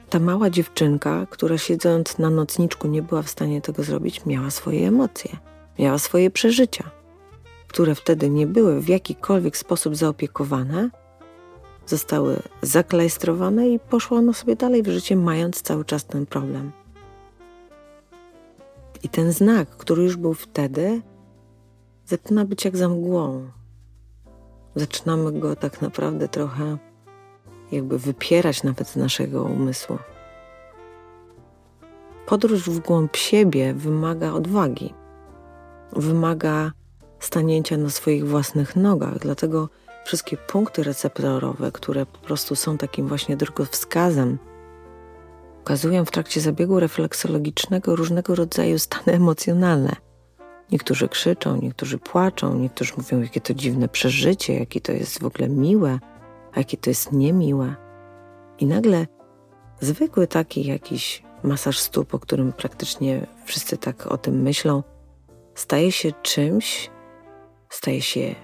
[0.09, 4.87] Ta mała dziewczynka, która siedząc na nocniczku nie była w stanie tego zrobić, miała swoje
[4.87, 5.37] emocje,
[5.79, 7.01] miała swoje przeżycia
[7.71, 10.89] które wtedy nie były w jakikolwiek sposób zaopiekowane,
[11.85, 16.71] zostały zaklejstrowane i poszło ono sobie dalej w życie, mając cały czas ten problem.
[19.03, 21.01] I ten znak, który już był wtedy,
[22.12, 23.50] zaczyna być jak za mgłą.
[24.76, 26.78] Zaczynamy go tak naprawdę trochę
[27.71, 29.97] jakby wypierać nawet z naszego umysłu.
[32.26, 34.93] Podróż w głąb siebie wymaga odwagi,
[35.95, 36.71] wymaga
[37.19, 39.19] stanięcia na swoich własnych nogach.
[39.19, 39.69] Dlatego
[40.06, 44.38] wszystkie punkty receptorowe, które po prostu są takim właśnie drogowskazem,
[45.60, 50.11] pokazują w trakcie zabiegu refleksologicznego różnego rodzaju stany emocjonalne.
[50.71, 55.49] Niektórzy krzyczą, niektórzy płaczą, niektórzy mówią, jakie to dziwne przeżycie, jakie to jest w ogóle
[55.49, 55.99] miłe,
[56.53, 57.75] a jakie to jest niemiłe.
[58.60, 59.07] I nagle
[59.79, 64.84] zwykły taki jakiś masaż stóp, o którym praktycznie wszyscy tak o tym myślą,
[65.55, 66.89] staje się czymś,
[67.69, 68.36] staje się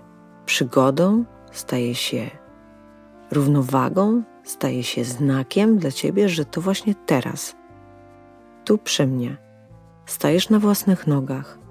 [0.45, 2.29] przygodą, staje się
[3.31, 7.55] równowagą, staje się znakiem dla ciebie, że to właśnie teraz,
[8.65, 9.37] tu przy mnie,
[10.05, 11.66] stajesz na własnych nogach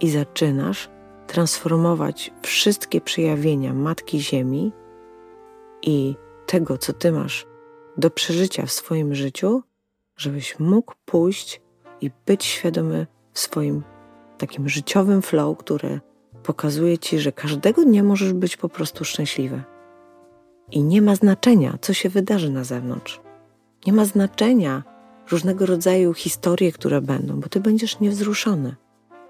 [0.00, 0.88] i zaczynasz
[1.26, 4.72] transformować wszystkie przejawienia Matki Ziemi
[5.82, 6.14] i
[6.46, 7.46] tego, co ty masz
[7.96, 9.62] do przeżycia w swoim życiu,
[10.16, 11.60] żebyś mógł pójść
[12.00, 13.82] i być świadomy w swoim
[14.38, 16.00] takim życiowym flow, który
[16.42, 19.62] pokazuje ci, że każdego dnia możesz być po prostu szczęśliwy.
[20.70, 23.20] I nie ma znaczenia, co się wydarzy na zewnątrz.
[23.86, 24.82] Nie ma znaczenia
[25.30, 28.76] różnego rodzaju historie, które będą, bo ty będziesz niewzruszony.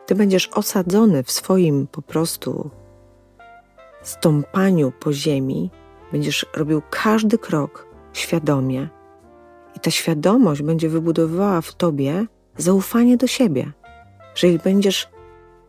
[0.07, 2.71] Ty będziesz osadzony w swoim po prostu
[4.03, 5.71] stąpaniu po ziemi,
[6.13, 8.89] będziesz robił każdy krok świadomie,
[9.77, 13.73] i ta świadomość będzie wybudowywała w tobie zaufanie do siebie.
[14.35, 15.09] Jeżeli będziesz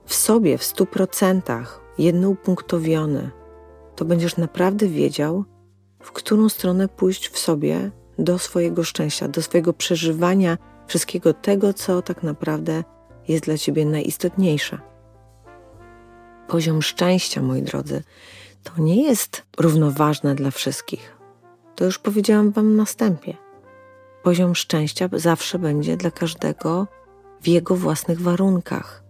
[0.05, 3.31] w sobie w stu procentach jednoupunktowiony,
[3.95, 5.45] to będziesz naprawdę wiedział,
[6.03, 12.01] w którą stronę pójść w sobie do swojego szczęścia, do swojego przeżywania wszystkiego tego, co
[12.01, 12.83] tak naprawdę
[13.27, 14.79] jest dla ciebie najistotniejsze.
[16.47, 18.03] Poziom szczęścia, moi drodzy,
[18.63, 21.17] to nie jest równoważne dla wszystkich.
[21.75, 23.37] To już powiedziałam Wam na wstępie.
[24.23, 26.87] Poziom szczęścia zawsze będzie dla każdego
[27.41, 29.07] w jego własnych warunkach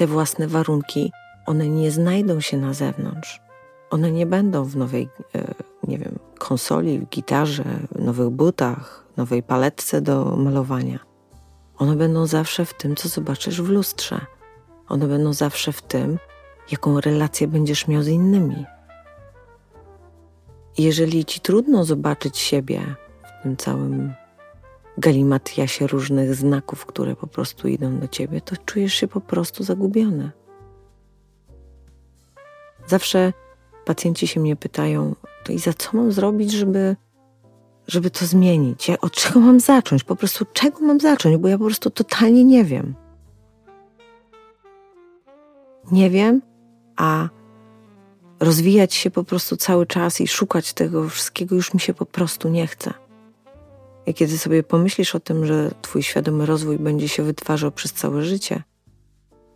[0.00, 1.12] te własne warunki,
[1.46, 3.40] one nie znajdą się na zewnątrz.
[3.90, 5.54] One nie będą w nowej, e,
[5.88, 7.64] nie wiem, konsoli, gitarze,
[7.98, 11.09] nowych butach, nowej paletce do malowania.
[11.80, 14.20] One będą zawsze w tym, co zobaczysz w lustrze.
[14.88, 16.18] One będą zawsze w tym,
[16.70, 18.66] jaką relację będziesz miał z innymi.
[20.78, 24.12] Jeżeli ci trudno zobaczyć siebie w tym całym
[24.98, 30.30] galimatiasie różnych znaków, które po prostu idą do ciebie, to czujesz się po prostu zagubiony.
[32.86, 33.32] Zawsze
[33.84, 35.14] pacjenci się mnie pytają,
[35.44, 36.96] to i za co mam zrobić, żeby,
[37.90, 38.88] żeby to zmienić?
[38.88, 40.04] Ja, od czego mam zacząć?
[40.04, 41.36] Po prostu czego mam zacząć?
[41.36, 42.94] Bo ja po prostu totalnie nie wiem.
[45.92, 46.42] Nie wiem,
[46.96, 47.28] a
[48.40, 52.48] rozwijać się po prostu cały czas i szukać tego wszystkiego już mi się po prostu
[52.48, 52.94] nie chce.
[54.06, 58.22] I kiedy sobie pomyślisz o tym, że Twój świadomy rozwój będzie się wytwarzał przez całe
[58.22, 58.62] życie,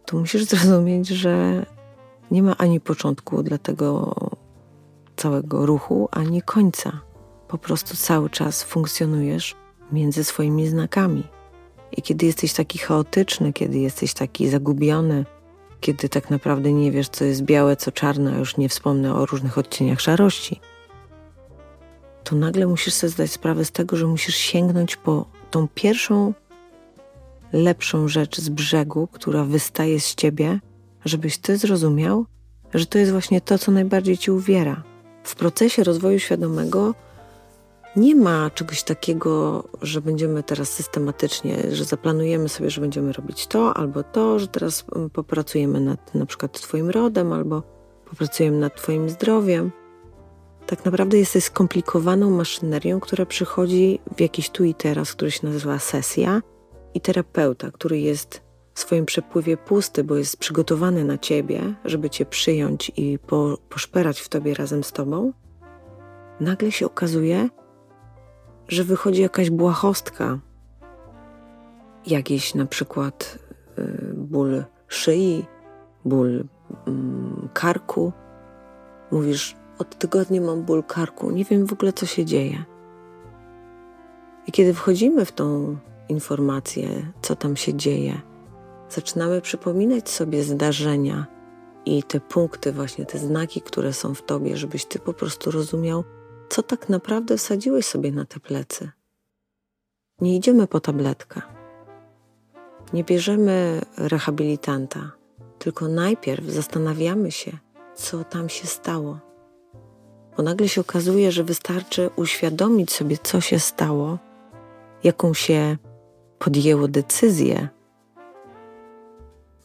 [0.07, 1.67] to musisz zrozumieć, że
[2.31, 4.15] nie ma ani początku dla tego
[5.17, 7.01] całego ruchu, ani końca.
[7.55, 9.55] Po prostu cały czas funkcjonujesz
[9.93, 11.23] między swoimi znakami.
[11.93, 15.25] I kiedy jesteś taki chaotyczny, kiedy jesteś taki zagubiony,
[15.81, 19.27] kiedy tak naprawdę nie wiesz, co jest białe, co czarne, a już nie wspomnę o
[19.27, 20.61] różnych odcieniach szarości,
[22.25, 26.33] to nagle musisz sobie zdać sprawę z tego, że musisz sięgnąć po tą pierwszą,
[27.53, 30.61] lepszą rzecz z brzegu, która wystaje z ciebie,
[31.05, 32.27] żebyś ty zrozumiał,
[32.75, 34.83] że to jest właśnie to, co najbardziej ci uwiera.
[35.25, 36.95] W procesie rozwoju świadomego
[37.97, 43.77] nie ma czegoś takiego, że będziemy teraz systematycznie, że zaplanujemy sobie, że będziemy robić to
[43.77, 47.63] albo to, że teraz popracujemy nad na przykład Twoim rodem albo
[48.11, 49.73] popracujemy nad Twoim zdrowiem.
[50.67, 55.79] Tak naprawdę jesteś skomplikowaną maszynerią, która przychodzi w jakiś tu i teraz, który się nazywa
[55.79, 56.43] sesja,
[56.95, 58.43] i terapeuta, który jest
[58.75, 64.21] w swoim przepływie pusty, bo jest przygotowany na ciebie, żeby cię przyjąć i po, poszperać
[64.21, 65.33] w tobie razem z tobą,
[66.41, 67.49] nagle się okazuje,
[68.69, 70.39] że wychodzi jakaś błahostka,
[72.07, 73.39] jakiś na przykład
[73.79, 75.45] y, ból szyi,
[76.05, 76.45] ból y,
[77.53, 78.13] karku.
[79.11, 82.65] Mówisz, od tygodnia mam ból karku, nie wiem w ogóle co się dzieje.
[84.47, 85.77] I kiedy wchodzimy w tą
[86.09, 86.89] informację,
[87.23, 88.21] co tam się dzieje,
[88.89, 91.27] zaczynamy przypominać sobie zdarzenia
[91.87, 96.05] i te punkty, właśnie te znaki, które są w tobie, żebyś ty po prostu rozumiał,
[96.49, 98.91] co tak naprawdę wsadziłeś sobie na te plecy.
[100.21, 101.43] Nie idziemy po tabletkę.
[102.93, 105.13] Nie bierzemy rehabilitanta,
[105.59, 107.53] tylko najpierw zastanawiamy się,
[107.95, 109.19] co tam się stało.
[110.37, 114.19] Bo nagle się okazuje, że wystarczy uświadomić sobie, co się stało,
[115.05, 115.77] jaką się
[116.39, 117.69] podjęło decyzję,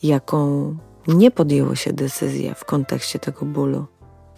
[0.04, 3.86] jaką nie podjęło się decyzję w kontekście tego bólu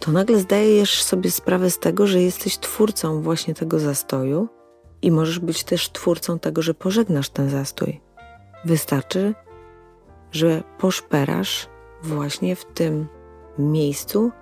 [0.02, 4.48] to nagle zdajesz sobie sprawę z tego, że jesteś twórcą właśnie tego zastoju
[5.02, 8.00] i możesz być też twórcą tego, że pożegnasz ten zastój.
[8.64, 9.34] Wystarczy,
[10.32, 11.68] że poszperasz
[12.02, 13.06] właśnie w tym
[13.58, 14.32] miejscu,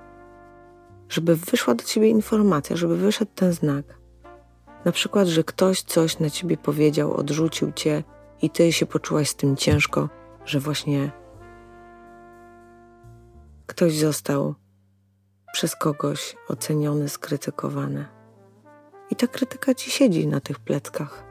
[1.09, 3.99] żeby wyszła do ciebie informacja, żeby wyszedł ten znak.
[4.85, 8.03] Na przykład, że ktoś coś na ciebie powiedział, odrzucił cię
[8.43, 10.09] i ty się poczułaś z tym ciężko,
[10.45, 11.11] że właśnie
[13.67, 14.55] ktoś został
[15.53, 18.07] przez kogoś oceniony, skrytykowany.
[19.11, 21.25] I ta krytyka ci siedzi na tych pleckach,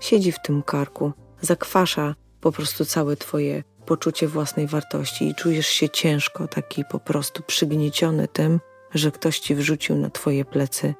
[0.00, 5.88] siedzi w tym karku, zakwasza po prostu całe twoje poczucie własnej wartości i czujesz się
[5.88, 8.60] ciężko, taki po prostu przygnieciony tym,
[8.94, 10.94] że ktoś ci wrzucił na twoje plecy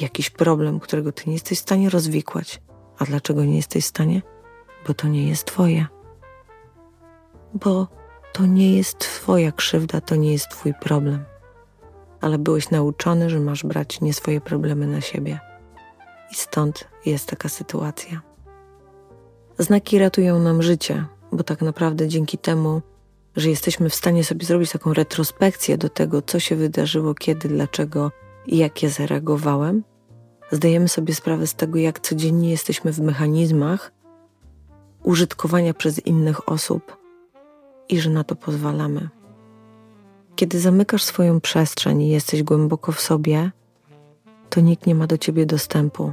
[0.00, 2.60] jakiś problem, którego ty nie jesteś w stanie rozwikłać.
[2.98, 4.22] A dlaczego nie jesteś w stanie?
[4.86, 5.86] Bo to nie jest twoje.
[7.54, 7.88] Bo
[8.32, 11.24] to nie jest twoja krzywda, to nie jest twój problem
[12.20, 15.40] ale byłeś nauczony, że masz brać nie swoje problemy na siebie.
[16.32, 18.20] I stąd jest taka sytuacja.
[19.58, 22.82] Znaki ratują nam życie, bo tak naprawdę dzięki temu,
[23.36, 28.10] że jesteśmy w stanie sobie zrobić taką retrospekcję do tego, co się wydarzyło, kiedy, dlaczego
[28.46, 29.84] i jak ja zareagowałem,
[30.52, 33.92] zdajemy sobie sprawę z tego, jak codziennie jesteśmy w mechanizmach
[35.02, 36.96] użytkowania przez innych osób
[37.88, 39.08] i że na to pozwalamy.
[40.36, 43.50] Kiedy zamykasz swoją przestrzeń i jesteś głęboko w sobie,
[44.50, 46.12] to nikt nie ma do ciebie dostępu.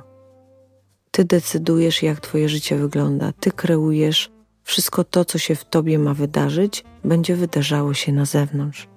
[1.11, 4.31] Ty decydujesz, jak twoje życie wygląda, ty kreujesz
[4.63, 8.87] wszystko to, co się w tobie ma wydarzyć, będzie wydarzało się na zewnątrz.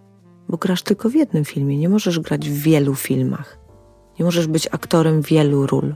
[0.48, 3.58] Bo grasz tylko w jednym filmie, nie możesz grać w wielu filmach.
[4.18, 5.94] Nie możesz być aktorem wielu ról.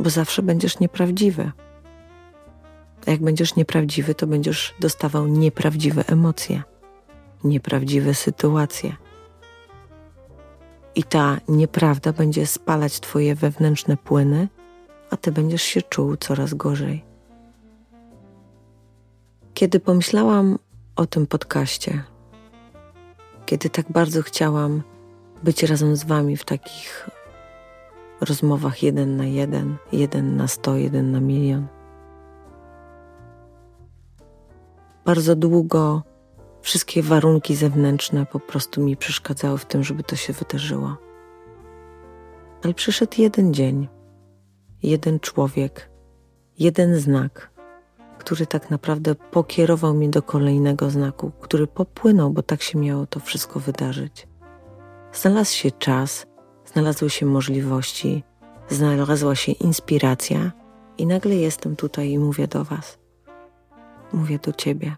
[0.00, 1.52] Bo zawsze będziesz nieprawdziwy.
[3.06, 6.62] A jak będziesz nieprawdziwy, to będziesz dostawał nieprawdziwe emocje
[7.44, 8.96] nieprawdziwe sytuacje.
[10.94, 14.48] I ta nieprawda będzie spalać Twoje wewnętrzne płyny,
[15.10, 17.04] a Ty będziesz się czuł coraz gorzej.
[19.54, 20.58] Kiedy pomyślałam
[20.96, 22.02] o tym podcaście,
[23.46, 24.82] kiedy tak bardzo chciałam
[25.42, 27.10] być razem z Wami w takich
[28.20, 31.66] rozmowach jeden na jeden, jeden na sto, jeden na milion.
[35.04, 36.02] Bardzo długo
[36.66, 40.96] wszystkie warunki zewnętrzne po prostu mi przeszkadzały w tym, żeby to się wydarzyło.
[42.64, 43.88] Ale przyszedł jeden dzień,
[44.82, 45.90] jeden człowiek,
[46.58, 47.50] jeden znak,
[48.18, 53.20] który tak naprawdę pokierował mnie do kolejnego znaku, który popłynął, bo tak się miało to
[53.20, 54.28] wszystko wydarzyć.
[55.12, 56.26] Znalazł się czas,
[56.64, 58.24] znalazły się możliwości,
[58.68, 60.52] znalazła się inspiracja,
[60.98, 62.98] i nagle jestem tutaj i mówię do Was.
[64.12, 64.96] Mówię do Ciebie.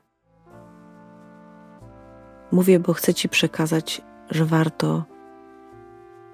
[2.52, 5.04] Mówię, bo chcę Ci przekazać, że warto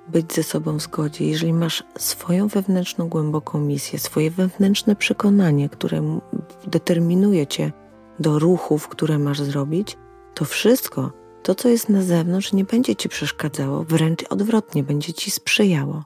[0.09, 1.29] być ze sobą w zgodzie.
[1.29, 6.21] Jeżeli masz swoją wewnętrzną, głęboką misję, swoje wewnętrzne przekonanie, które
[6.67, 7.73] determinuje Cię
[8.19, 9.97] do ruchów, które masz zrobić,
[10.35, 15.31] to wszystko, to co jest na zewnątrz, nie będzie Ci przeszkadzało, wręcz odwrotnie, będzie Ci
[15.31, 16.05] sprzyjało.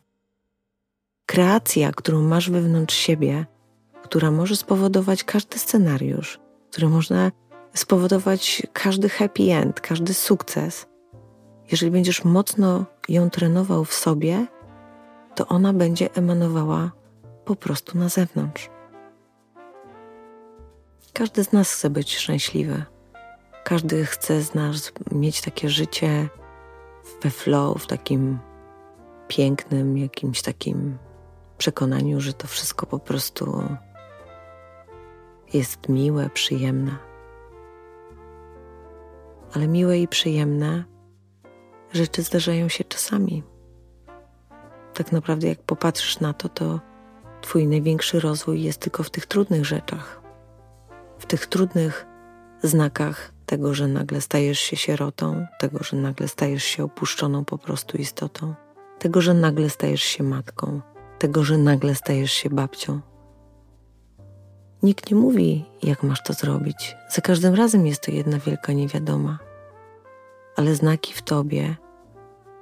[1.27, 3.47] Kreacja, którą masz wewnątrz siebie,
[4.03, 6.40] która może spowodować każdy scenariusz,
[6.71, 7.31] który można
[7.74, 10.87] spowodować każdy happy end, każdy sukces.
[11.70, 14.46] Jeżeli będziesz mocno ją trenował w sobie,
[15.35, 16.90] to ona będzie emanowała
[17.44, 18.70] po prostu na zewnątrz.
[21.12, 22.85] Każdy z nas chce być szczęśliwy.
[23.64, 26.28] Każdy chce z nas mieć takie życie
[27.22, 28.38] we flow, w takim
[29.28, 30.98] pięknym, jakimś takim
[31.59, 33.62] przekonaniu, że to wszystko po prostu
[35.52, 37.08] jest miłe, przyjemne.
[39.55, 40.85] Ale miłe i przyjemne
[41.93, 43.43] rzeczy zdarzają się czasami.
[44.95, 46.81] Tak naprawdę, jak popatrzysz na to, to
[47.41, 50.23] Twój największy rozwój jest tylko w tych trudnych rzeczach,
[51.19, 52.07] w tych trudnych
[52.63, 57.97] znakach tego, że nagle stajesz się sierotą, tego, że nagle stajesz się opuszczoną po prostu
[57.97, 58.55] istotą,
[58.99, 60.81] tego, że nagle stajesz się matką,
[61.19, 63.01] tego, że nagle stajesz się babcią.
[64.83, 66.97] Nikt nie mówi, jak masz to zrobić.
[67.11, 69.38] Za każdym razem jest to jedna wielka niewiadoma.
[70.57, 71.77] Ale znaki w tobie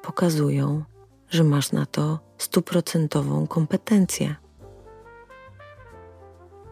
[0.02, 0.85] pokazują,
[1.31, 4.37] że masz na to stuprocentową kompetencję.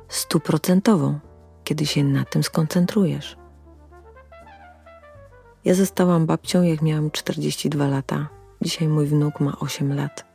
[0.09, 1.21] Stuprocentową,
[1.65, 3.37] kiedy się na tym skoncentrujesz.
[5.65, 8.29] Ja zostałam babcią, jak miałam 42 lata.
[8.63, 10.34] Dzisiaj mój wnuk ma 8 lat.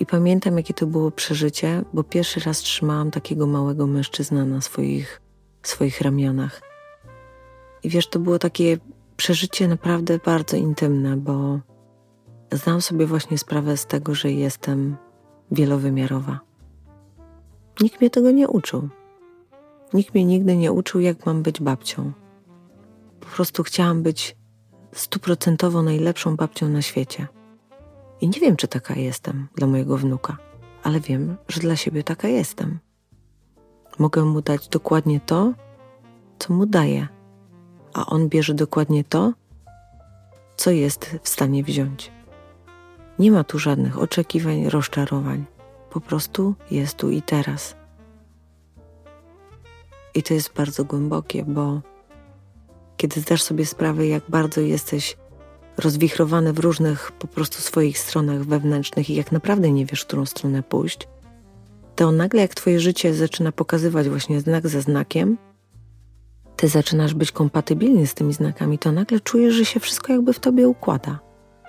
[0.00, 5.20] I pamiętam, jakie to było przeżycie, bo pierwszy raz trzymałam takiego małego mężczyzna na swoich,
[5.62, 6.60] swoich ramionach.
[7.82, 8.78] I wiesz, to było takie
[9.16, 11.60] przeżycie naprawdę bardzo intymne, bo
[12.52, 14.96] zdałam sobie właśnie sprawę z tego, że jestem
[15.50, 16.40] wielowymiarowa.
[17.80, 18.88] Nikt mnie tego nie uczył.
[19.94, 22.12] Nikt mnie nigdy nie uczył, jak mam być babcią.
[23.20, 24.36] Po prostu chciałam być
[24.92, 27.26] stuprocentowo najlepszą babcią na świecie.
[28.22, 30.36] I nie wiem, czy taka jestem dla mojego wnuka,
[30.82, 32.78] ale wiem, że dla siebie taka jestem.
[33.98, 35.52] Mogę mu dać dokładnie to,
[36.38, 37.08] co mu daje,
[37.94, 39.32] a on bierze dokładnie to,
[40.56, 42.12] co jest w stanie wziąć.
[43.18, 45.44] Nie ma tu żadnych oczekiwań, rozczarowań.
[45.90, 47.76] Po prostu jest tu i teraz.
[50.14, 51.80] I to jest bardzo głębokie, bo
[52.96, 55.16] kiedy zdasz sobie sprawę, jak bardzo jesteś
[55.78, 60.26] rozwichrowany w różnych po prostu swoich stronach wewnętrznych i jak naprawdę nie wiesz, w którą
[60.26, 61.08] stronę pójść,
[61.96, 65.38] to nagle jak twoje życie zaczyna pokazywać właśnie znak za znakiem,
[66.56, 70.38] ty zaczynasz być kompatybilny z tymi znakami, to nagle czujesz, że się wszystko jakby w
[70.38, 71.18] tobie układa.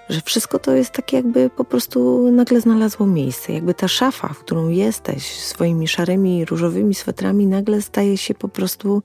[0.09, 3.53] Że wszystko to jest takie jakby po prostu nagle znalazło miejsce.
[3.53, 9.01] Jakby ta szafa, w którą jesteś swoimi szarymi, różowymi swetrami, nagle staje się po prostu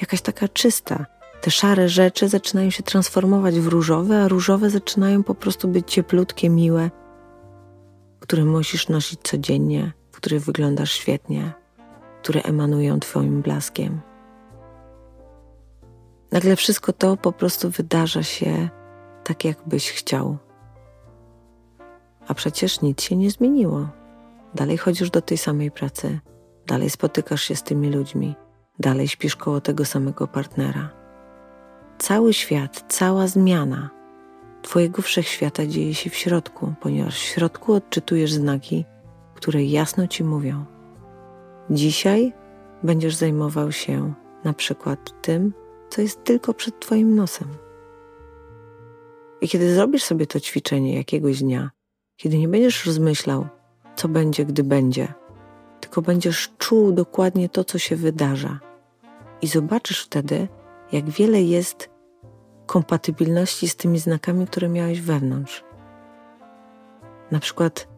[0.00, 1.06] jakaś taka czysta
[1.40, 6.50] te szare rzeczy zaczynają się transformować w różowe, a różowe zaczynają po prostu być cieplutkie,
[6.50, 6.90] miłe,
[8.20, 11.52] które musisz nosić codziennie, w których wyglądasz świetnie,
[12.22, 14.00] które emanują Twoim blaskiem.
[16.32, 18.68] Nagle wszystko to po prostu wydarza się
[19.24, 20.38] tak, jakbyś chciał.
[22.28, 23.88] A przecież nic się nie zmieniło.
[24.54, 26.20] Dalej chodzisz do tej samej pracy,
[26.66, 28.34] dalej spotykasz się z tymi ludźmi,
[28.78, 30.99] dalej śpisz koło tego samego partnera
[32.00, 33.90] cały świat, cała zmiana
[34.62, 38.84] Twojego wszechświata dzieje się w środku, ponieważ w środku odczytujesz znaki,
[39.34, 40.64] które jasno Ci mówią.
[41.70, 42.32] Dzisiaj
[42.82, 45.52] będziesz zajmował się na przykład tym,
[45.90, 47.48] co jest tylko przed Twoim nosem.
[49.40, 51.70] I kiedy zrobisz sobie to ćwiczenie jakiegoś dnia,
[52.16, 53.46] kiedy nie będziesz rozmyślał,
[53.96, 55.14] co będzie, gdy będzie,
[55.80, 58.60] tylko będziesz czuł dokładnie to, co się wydarza,
[59.42, 60.48] i zobaczysz wtedy,
[60.92, 61.90] jak wiele jest
[62.66, 65.64] kompatybilności z tymi znakami, które miałeś wewnątrz.
[67.30, 67.88] Na przykład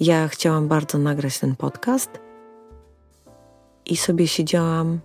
[0.00, 2.10] Ja chciałam bardzo nagrać ten podcast
[3.86, 5.00] i sobie siedziałam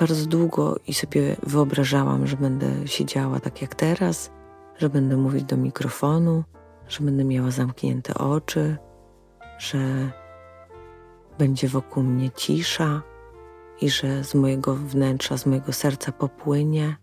[0.00, 4.30] bardzo długo i sobie wyobrażałam, że będę siedziała tak jak teraz,
[4.78, 6.44] że będę mówić do mikrofonu,
[6.88, 8.76] że będę miała zamknięte oczy,
[9.58, 9.78] że
[11.38, 13.02] będzie wokół mnie cisza
[13.82, 16.96] i że z mojego wnętrza, z mojego serca popłynie.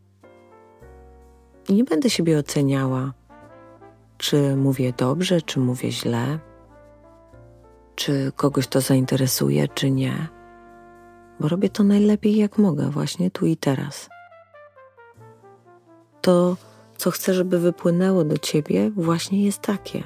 [1.69, 3.13] I nie będę siebie oceniała,
[4.17, 6.39] czy mówię dobrze, czy mówię źle,
[7.95, 10.27] czy kogoś to zainteresuje, czy nie,
[11.39, 14.09] bo robię to najlepiej jak mogę, właśnie tu i teraz.
[16.21, 16.57] To,
[16.97, 20.03] co chcę, żeby wypłynęło do ciebie, właśnie jest takie.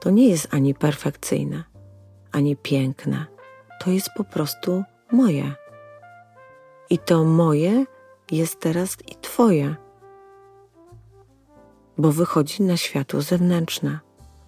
[0.00, 1.64] To nie jest ani perfekcyjne,
[2.32, 3.26] ani piękne.
[3.84, 5.54] To jest po prostu moje.
[6.90, 7.84] I to moje
[8.30, 9.74] jest teraz i Twoje,
[11.98, 13.98] bo wychodzi na światło zewnętrzne,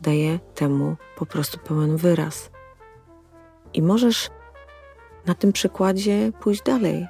[0.01, 2.51] daje temu po prostu pełen wyraz.
[3.75, 4.31] I możesz
[5.27, 7.07] na tym przykładzie pójść dalej.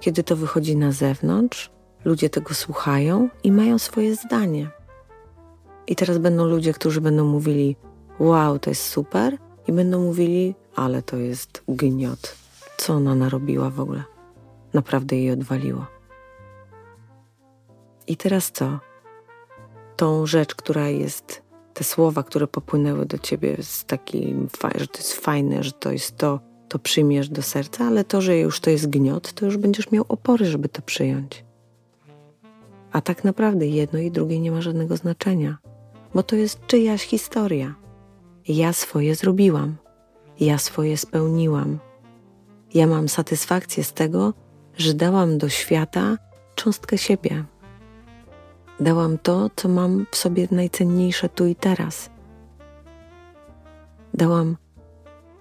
[0.00, 1.70] Kiedy to wychodzi na zewnątrz,
[2.04, 4.70] ludzie tego słuchają i mają swoje zdanie.
[5.86, 7.76] I teraz będą ludzie, którzy będą mówili:
[8.18, 12.36] Wow, to jest super, i będą mówili: Ale to jest gniot.
[12.76, 14.04] Co ona narobiła w ogóle?
[14.74, 15.86] Naprawdę jej odwaliło.
[18.06, 18.78] I teraz co?
[19.96, 21.42] Tą rzecz, która jest,
[21.74, 26.16] te słowa, które popłynęły do ciebie z takim, że to jest fajne, że to jest
[26.16, 29.90] to, to przyjmiesz do serca, ale to, że już to jest gniot, to już będziesz
[29.90, 31.44] miał opory, żeby to przyjąć.
[32.92, 35.58] A tak naprawdę jedno i drugie nie ma żadnego znaczenia,
[36.14, 37.74] bo to jest czyjaś historia.
[38.48, 39.76] Ja swoje zrobiłam,
[40.40, 41.78] ja swoje spełniłam.
[42.74, 44.34] Ja mam satysfakcję z tego,
[44.76, 46.16] że dałam do świata
[46.54, 47.44] cząstkę siebie.
[48.80, 52.10] Dałam to, co mam w sobie najcenniejsze tu i teraz.
[54.14, 54.56] Dałam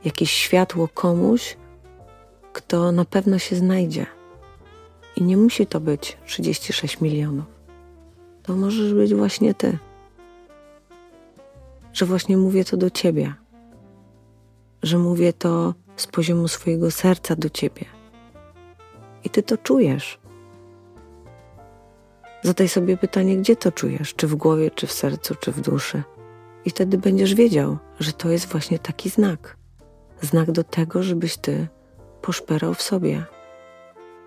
[0.05, 1.57] jakieś światło komuś,
[2.53, 4.05] kto na pewno się znajdzie.
[5.15, 7.45] I nie musi to być 36 milionów.
[8.43, 9.77] To możesz być właśnie ty
[11.93, 13.33] że właśnie mówię to do ciebie,
[14.83, 17.85] że mówię to z poziomu swojego serca do ciebie.
[19.23, 20.19] I ty to czujesz.
[22.41, 26.03] Zadaj sobie pytanie, gdzie to czujesz, czy w głowie, czy w sercu, czy w duszy.
[26.65, 29.57] I wtedy będziesz wiedział, że to jest właśnie taki znak.
[30.21, 31.67] Znak do tego, żebyś ty
[32.21, 33.25] poszperał w sobie.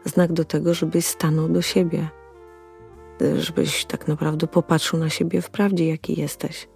[0.04, 2.08] Znak do tego, żebyś stanął do siebie.
[3.38, 6.68] Żebyś tak naprawdę popatrzył na siebie w prawdzie, jaki jesteś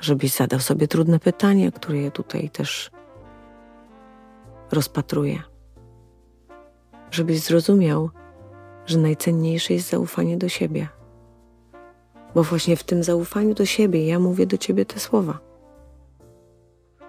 [0.00, 2.90] żebyś zadał sobie trudne pytania, które ja tutaj też
[4.72, 5.42] rozpatruję.
[7.10, 8.10] Żebyś zrozumiał,
[8.86, 10.88] że najcenniejsze jest zaufanie do siebie.
[12.34, 15.38] Bo właśnie w tym zaufaniu do siebie ja mówię do ciebie te słowa.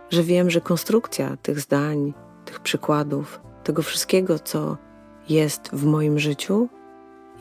[0.09, 2.13] Że wiem, że konstrukcja tych zdań,
[2.45, 4.77] tych przykładów, tego wszystkiego, co
[5.29, 6.69] jest w moim życiu,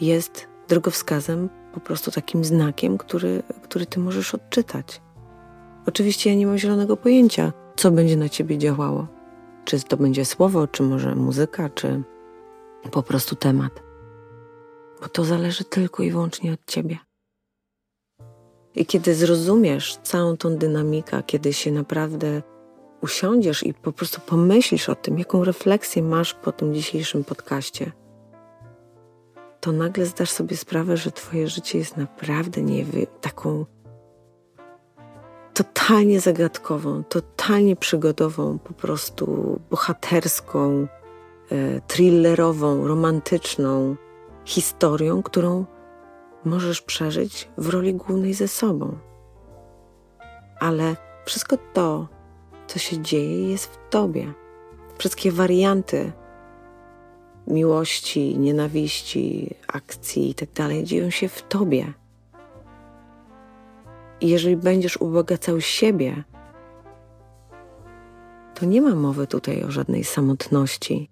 [0.01, 5.01] jest drogowskazem, po prostu takim znakiem, który, który ty możesz odczytać.
[5.87, 9.07] Oczywiście ja nie mam zielonego pojęcia, co będzie na ciebie działało.
[9.64, 12.03] Czy to będzie słowo, czy może muzyka, czy
[12.91, 13.82] po prostu temat.
[15.03, 16.99] Bo to zależy tylko i wyłącznie od ciebie.
[18.74, 22.43] I kiedy zrozumiesz całą tą dynamikę, kiedy się naprawdę
[23.01, 27.93] usiądziesz i po prostu pomyślisz o tym, jaką refleksję masz po tym dzisiejszym podcaście,
[29.61, 32.84] to nagle zdasz sobie sprawę, że Twoje życie jest naprawdę nie
[33.20, 33.64] taką
[35.57, 39.26] totalnie zagadkową, totalnie przygodową, po prostu
[39.70, 40.86] bohaterską,
[41.50, 43.96] e, thrillerową, romantyczną
[44.44, 45.64] historią, którą
[46.44, 48.98] możesz przeżyć w roli głównej ze sobą.
[50.61, 52.09] Ale wszystko to,
[52.66, 54.32] co się dzieje, jest w tobie.
[54.98, 56.12] Wszystkie warianty
[57.46, 60.52] miłości, nienawiści, akcji itd.
[60.52, 61.92] Tak dzieją się w tobie.
[64.21, 66.25] I jeżeli będziesz ubogacał siebie,
[68.55, 71.11] to nie ma mowy tutaj o żadnej samotności,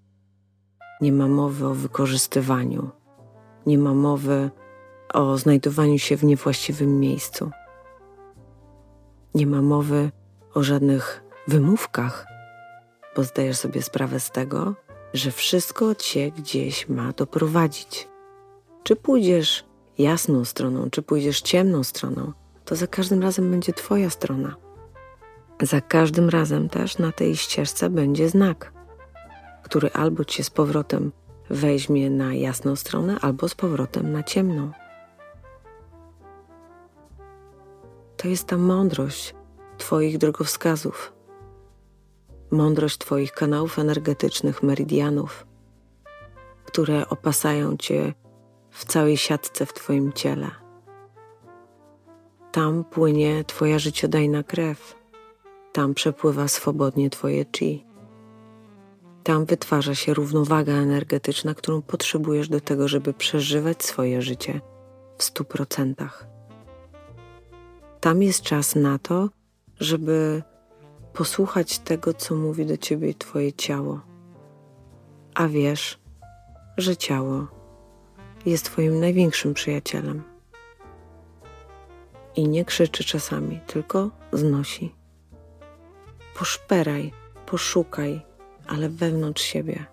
[1.00, 2.90] nie ma mowy o wykorzystywaniu,
[3.66, 4.50] nie ma mowy
[5.14, 7.50] o znajdowaniu się w niewłaściwym miejscu.
[9.34, 10.10] Nie ma mowy
[10.54, 12.26] o żadnych wymówkach,
[13.16, 14.74] bo zdajesz sobie sprawę z tego,
[15.14, 18.08] że wszystko cię gdzieś ma doprowadzić.
[18.82, 19.64] Czy pójdziesz
[19.98, 22.32] jasną stroną, czy pójdziesz ciemną stroną,
[22.64, 24.56] to za każdym razem będzie Twoja strona.
[25.62, 28.72] Za każdym razem też na tej ścieżce będzie znak,
[29.62, 31.12] który albo Cię z powrotem
[31.50, 34.70] weźmie na jasną stronę, albo z powrotem na ciemną.
[38.16, 39.34] To jest ta mądrość
[39.78, 41.12] Twoich drogowskazów,
[42.50, 45.46] mądrość Twoich kanałów energetycznych, meridianów,
[46.64, 48.14] które opasają Cię
[48.70, 50.63] w całej siatce w Twoim ciele.
[52.54, 54.96] Tam płynie Twoja życiodajna krew,
[55.72, 57.84] tam przepływa swobodnie Twoje chi.
[59.22, 64.60] Tam wytwarza się równowaga energetyczna, którą potrzebujesz do tego, żeby przeżywać swoje życie
[65.18, 66.26] w stu procentach.
[68.00, 69.28] Tam jest czas na to,
[69.80, 70.42] żeby
[71.12, 74.00] posłuchać tego, co mówi do ciebie Twoje ciało.
[75.34, 75.98] A wiesz,
[76.76, 77.46] że ciało
[78.46, 80.33] jest Twoim największym przyjacielem.
[82.36, 84.94] I nie krzyczy czasami, tylko znosi.
[86.38, 87.12] Poszperaj,
[87.46, 88.22] poszukaj,
[88.66, 89.84] ale wewnątrz siebie,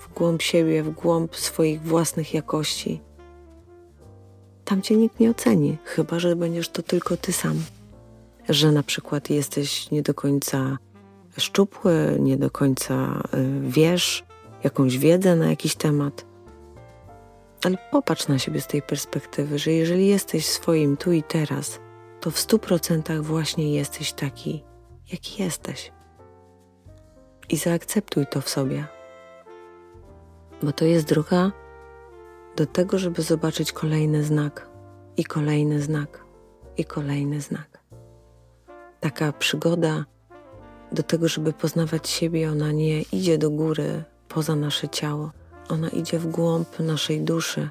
[0.00, 3.00] w głąb siebie, w głąb swoich własnych jakości.
[4.64, 7.62] Tam cię nikt nie oceni, chyba że będziesz to tylko ty sam.
[8.48, 10.78] Że na przykład jesteś nie do końca
[11.38, 14.24] szczupły, nie do końca y, wiesz
[14.64, 16.27] jakąś wiedzę na jakiś temat.
[17.64, 21.80] Ale popatrz na siebie z tej perspektywy, że jeżeli jesteś swoim tu i teraz,
[22.20, 24.64] to w stu procentach właśnie jesteś taki,
[25.12, 25.92] jaki jesteś
[27.48, 28.86] i zaakceptuj to w sobie.
[30.62, 31.52] Bo to jest droga
[32.56, 34.68] do tego, żeby zobaczyć kolejny znak
[35.16, 36.24] i kolejny znak
[36.76, 37.78] i kolejny znak.
[39.00, 40.04] Taka przygoda
[40.92, 45.30] do tego, żeby poznawać siebie, ona nie idzie do góry poza nasze ciało,
[45.68, 47.70] ona idzie w głąb naszej duszy,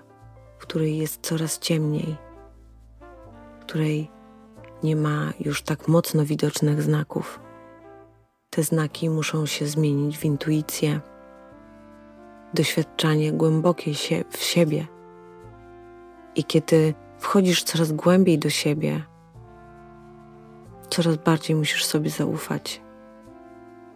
[0.58, 2.16] w której jest coraz ciemniej,
[3.60, 4.12] w której
[4.84, 7.40] nie ma już tak mocno widocznych znaków
[8.58, 11.00] te znaki muszą się zmienić w intuicję,
[12.54, 14.88] doświadczanie głębokie się w siebie.
[16.36, 19.04] I kiedy wchodzisz coraz głębiej do siebie,
[20.90, 22.82] coraz bardziej musisz sobie zaufać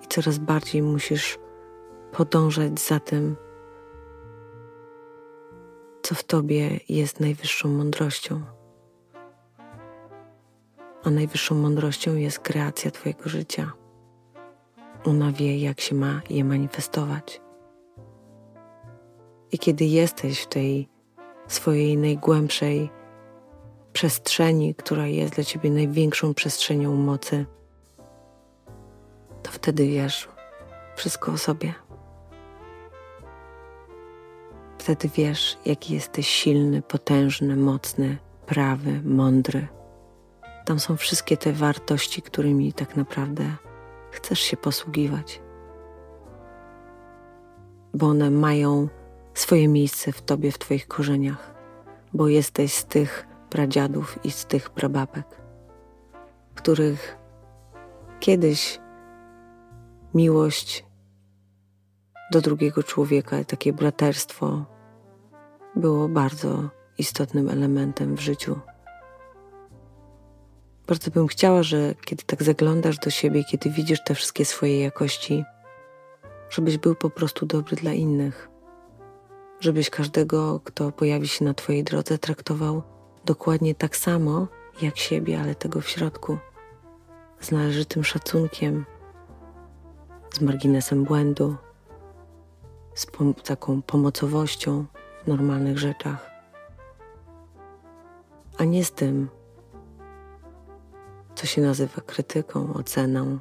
[0.03, 1.39] i coraz bardziej musisz
[2.11, 3.35] podążać za tym,
[6.11, 8.41] co w tobie jest najwyższą mądrością.
[11.03, 13.71] A najwyższą mądrością jest kreacja Twojego życia.
[15.03, 17.41] Ona wie, jak się ma je manifestować.
[19.51, 20.87] I kiedy jesteś w tej
[21.47, 22.89] swojej najgłębszej
[23.93, 27.45] przestrzeni, która jest dla ciebie największą przestrzenią mocy,
[29.43, 30.29] to wtedy wiesz
[30.95, 31.73] wszystko o sobie.
[34.81, 39.67] Wtedy wiesz, jaki jesteś silny, potężny, mocny, prawy, mądry.
[40.65, 43.43] Tam są wszystkie te wartości, którymi tak naprawdę
[44.11, 45.41] chcesz się posługiwać,
[47.93, 48.87] bo one mają
[49.33, 51.53] swoje miejsce w tobie, w twoich korzeniach,
[52.13, 55.41] bo jesteś z tych pradziadów i z tych prababek,
[56.55, 57.17] których
[58.19, 58.79] kiedyś
[60.13, 60.90] miłość
[62.31, 64.65] do drugiego człowieka, takie braterstwo
[65.75, 68.59] było bardzo istotnym elementem w życiu.
[70.87, 75.43] Bardzo bym chciała, że kiedy tak zaglądasz do siebie, kiedy widzisz te wszystkie swoje jakości,
[76.49, 78.49] żebyś był po prostu dobry dla innych.
[79.59, 82.83] Żebyś każdego, kto pojawi się na Twojej drodze, traktował
[83.25, 84.47] dokładnie tak samo
[84.81, 86.37] jak siebie, ale tego w środku,
[87.39, 88.85] z należytym szacunkiem,
[90.33, 91.55] z marginesem błędu,
[92.93, 94.85] z pom taką pomocowością
[95.23, 96.31] w normalnych rzeczach,
[98.57, 99.29] a nie z tym,
[101.35, 103.39] co się nazywa krytyką, oceną,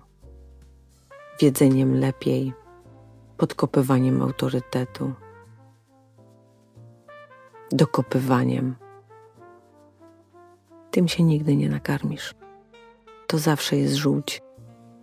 [1.41, 2.53] wiedzeniem lepiej,
[3.37, 5.13] podkopywaniem autorytetu,
[7.73, 8.77] dokopywaniem.
[10.91, 12.35] Tym się nigdy nie nakarmisz.
[13.27, 14.43] To zawsze jest żółć,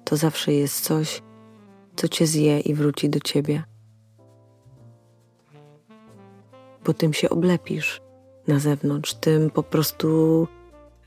[0.04, 1.22] to zawsze jest coś,
[1.95, 3.64] co cię zje i wróci do ciebie.
[6.88, 8.01] Bo tym się oblepisz
[8.47, 10.47] na zewnątrz, tym po prostu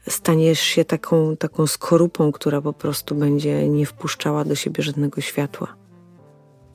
[0.08, 5.76] staniesz się taką, taką skorupą, która po prostu będzie nie wpuszczała do siebie żadnego światła.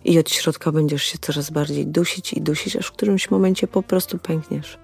[0.04, 3.84] I od środka będziesz się coraz bardziej dusić i dusić, aż w którymś momencie po
[3.84, 4.80] prostu pękniesz.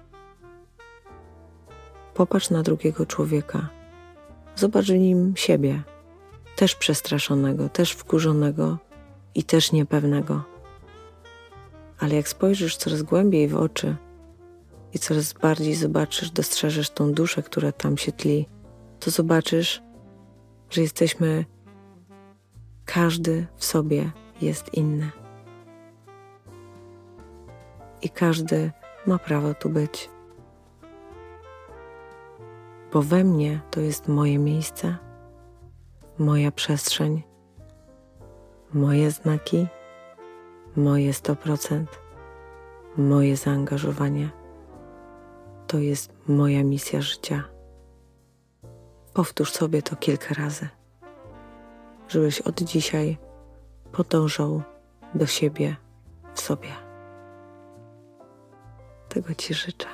[2.14, 3.68] Popatrz na drugiego człowieka.
[4.56, 5.82] Zobacz w nim siebie,
[6.56, 8.78] też przestraszonego, też wkurzonego
[9.34, 10.42] i też niepewnego.
[11.98, 13.96] Ale jak spojrzysz coraz głębiej w oczy,
[14.94, 18.48] i coraz bardziej zobaczysz, dostrzeżesz tą duszę, która tam się tli,
[19.00, 19.82] to zobaczysz,
[20.70, 21.44] że jesteśmy,
[22.84, 25.10] każdy w sobie jest inny.
[28.02, 28.70] I każdy
[29.06, 30.10] ma prawo tu być.
[32.92, 34.96] Bo we mnie to jest moje miejsce,
[36.18, 37.22] moja przestrzeń,
[38.72, 39.66] moje znaki,
[40.76, 41.84] moje 100%,
[42.96, 44.41] moje zaangażowanie.
[45.72, 47.44] To jest moja misja życia.
[49.14, 50.68] Powtórz sobie to kilka razy,
[52.08, 53.18] żebyś od dzisiaj
[53.92, 54.62] podążał
[55.14, 55.76] do siebie
[56.34, 56.68] w sobie.
[59.08, 59.88] Tego Ci życzę.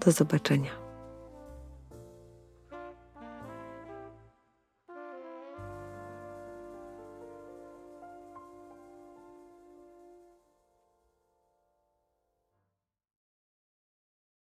[0.00, 0.83] Do zobaczenia.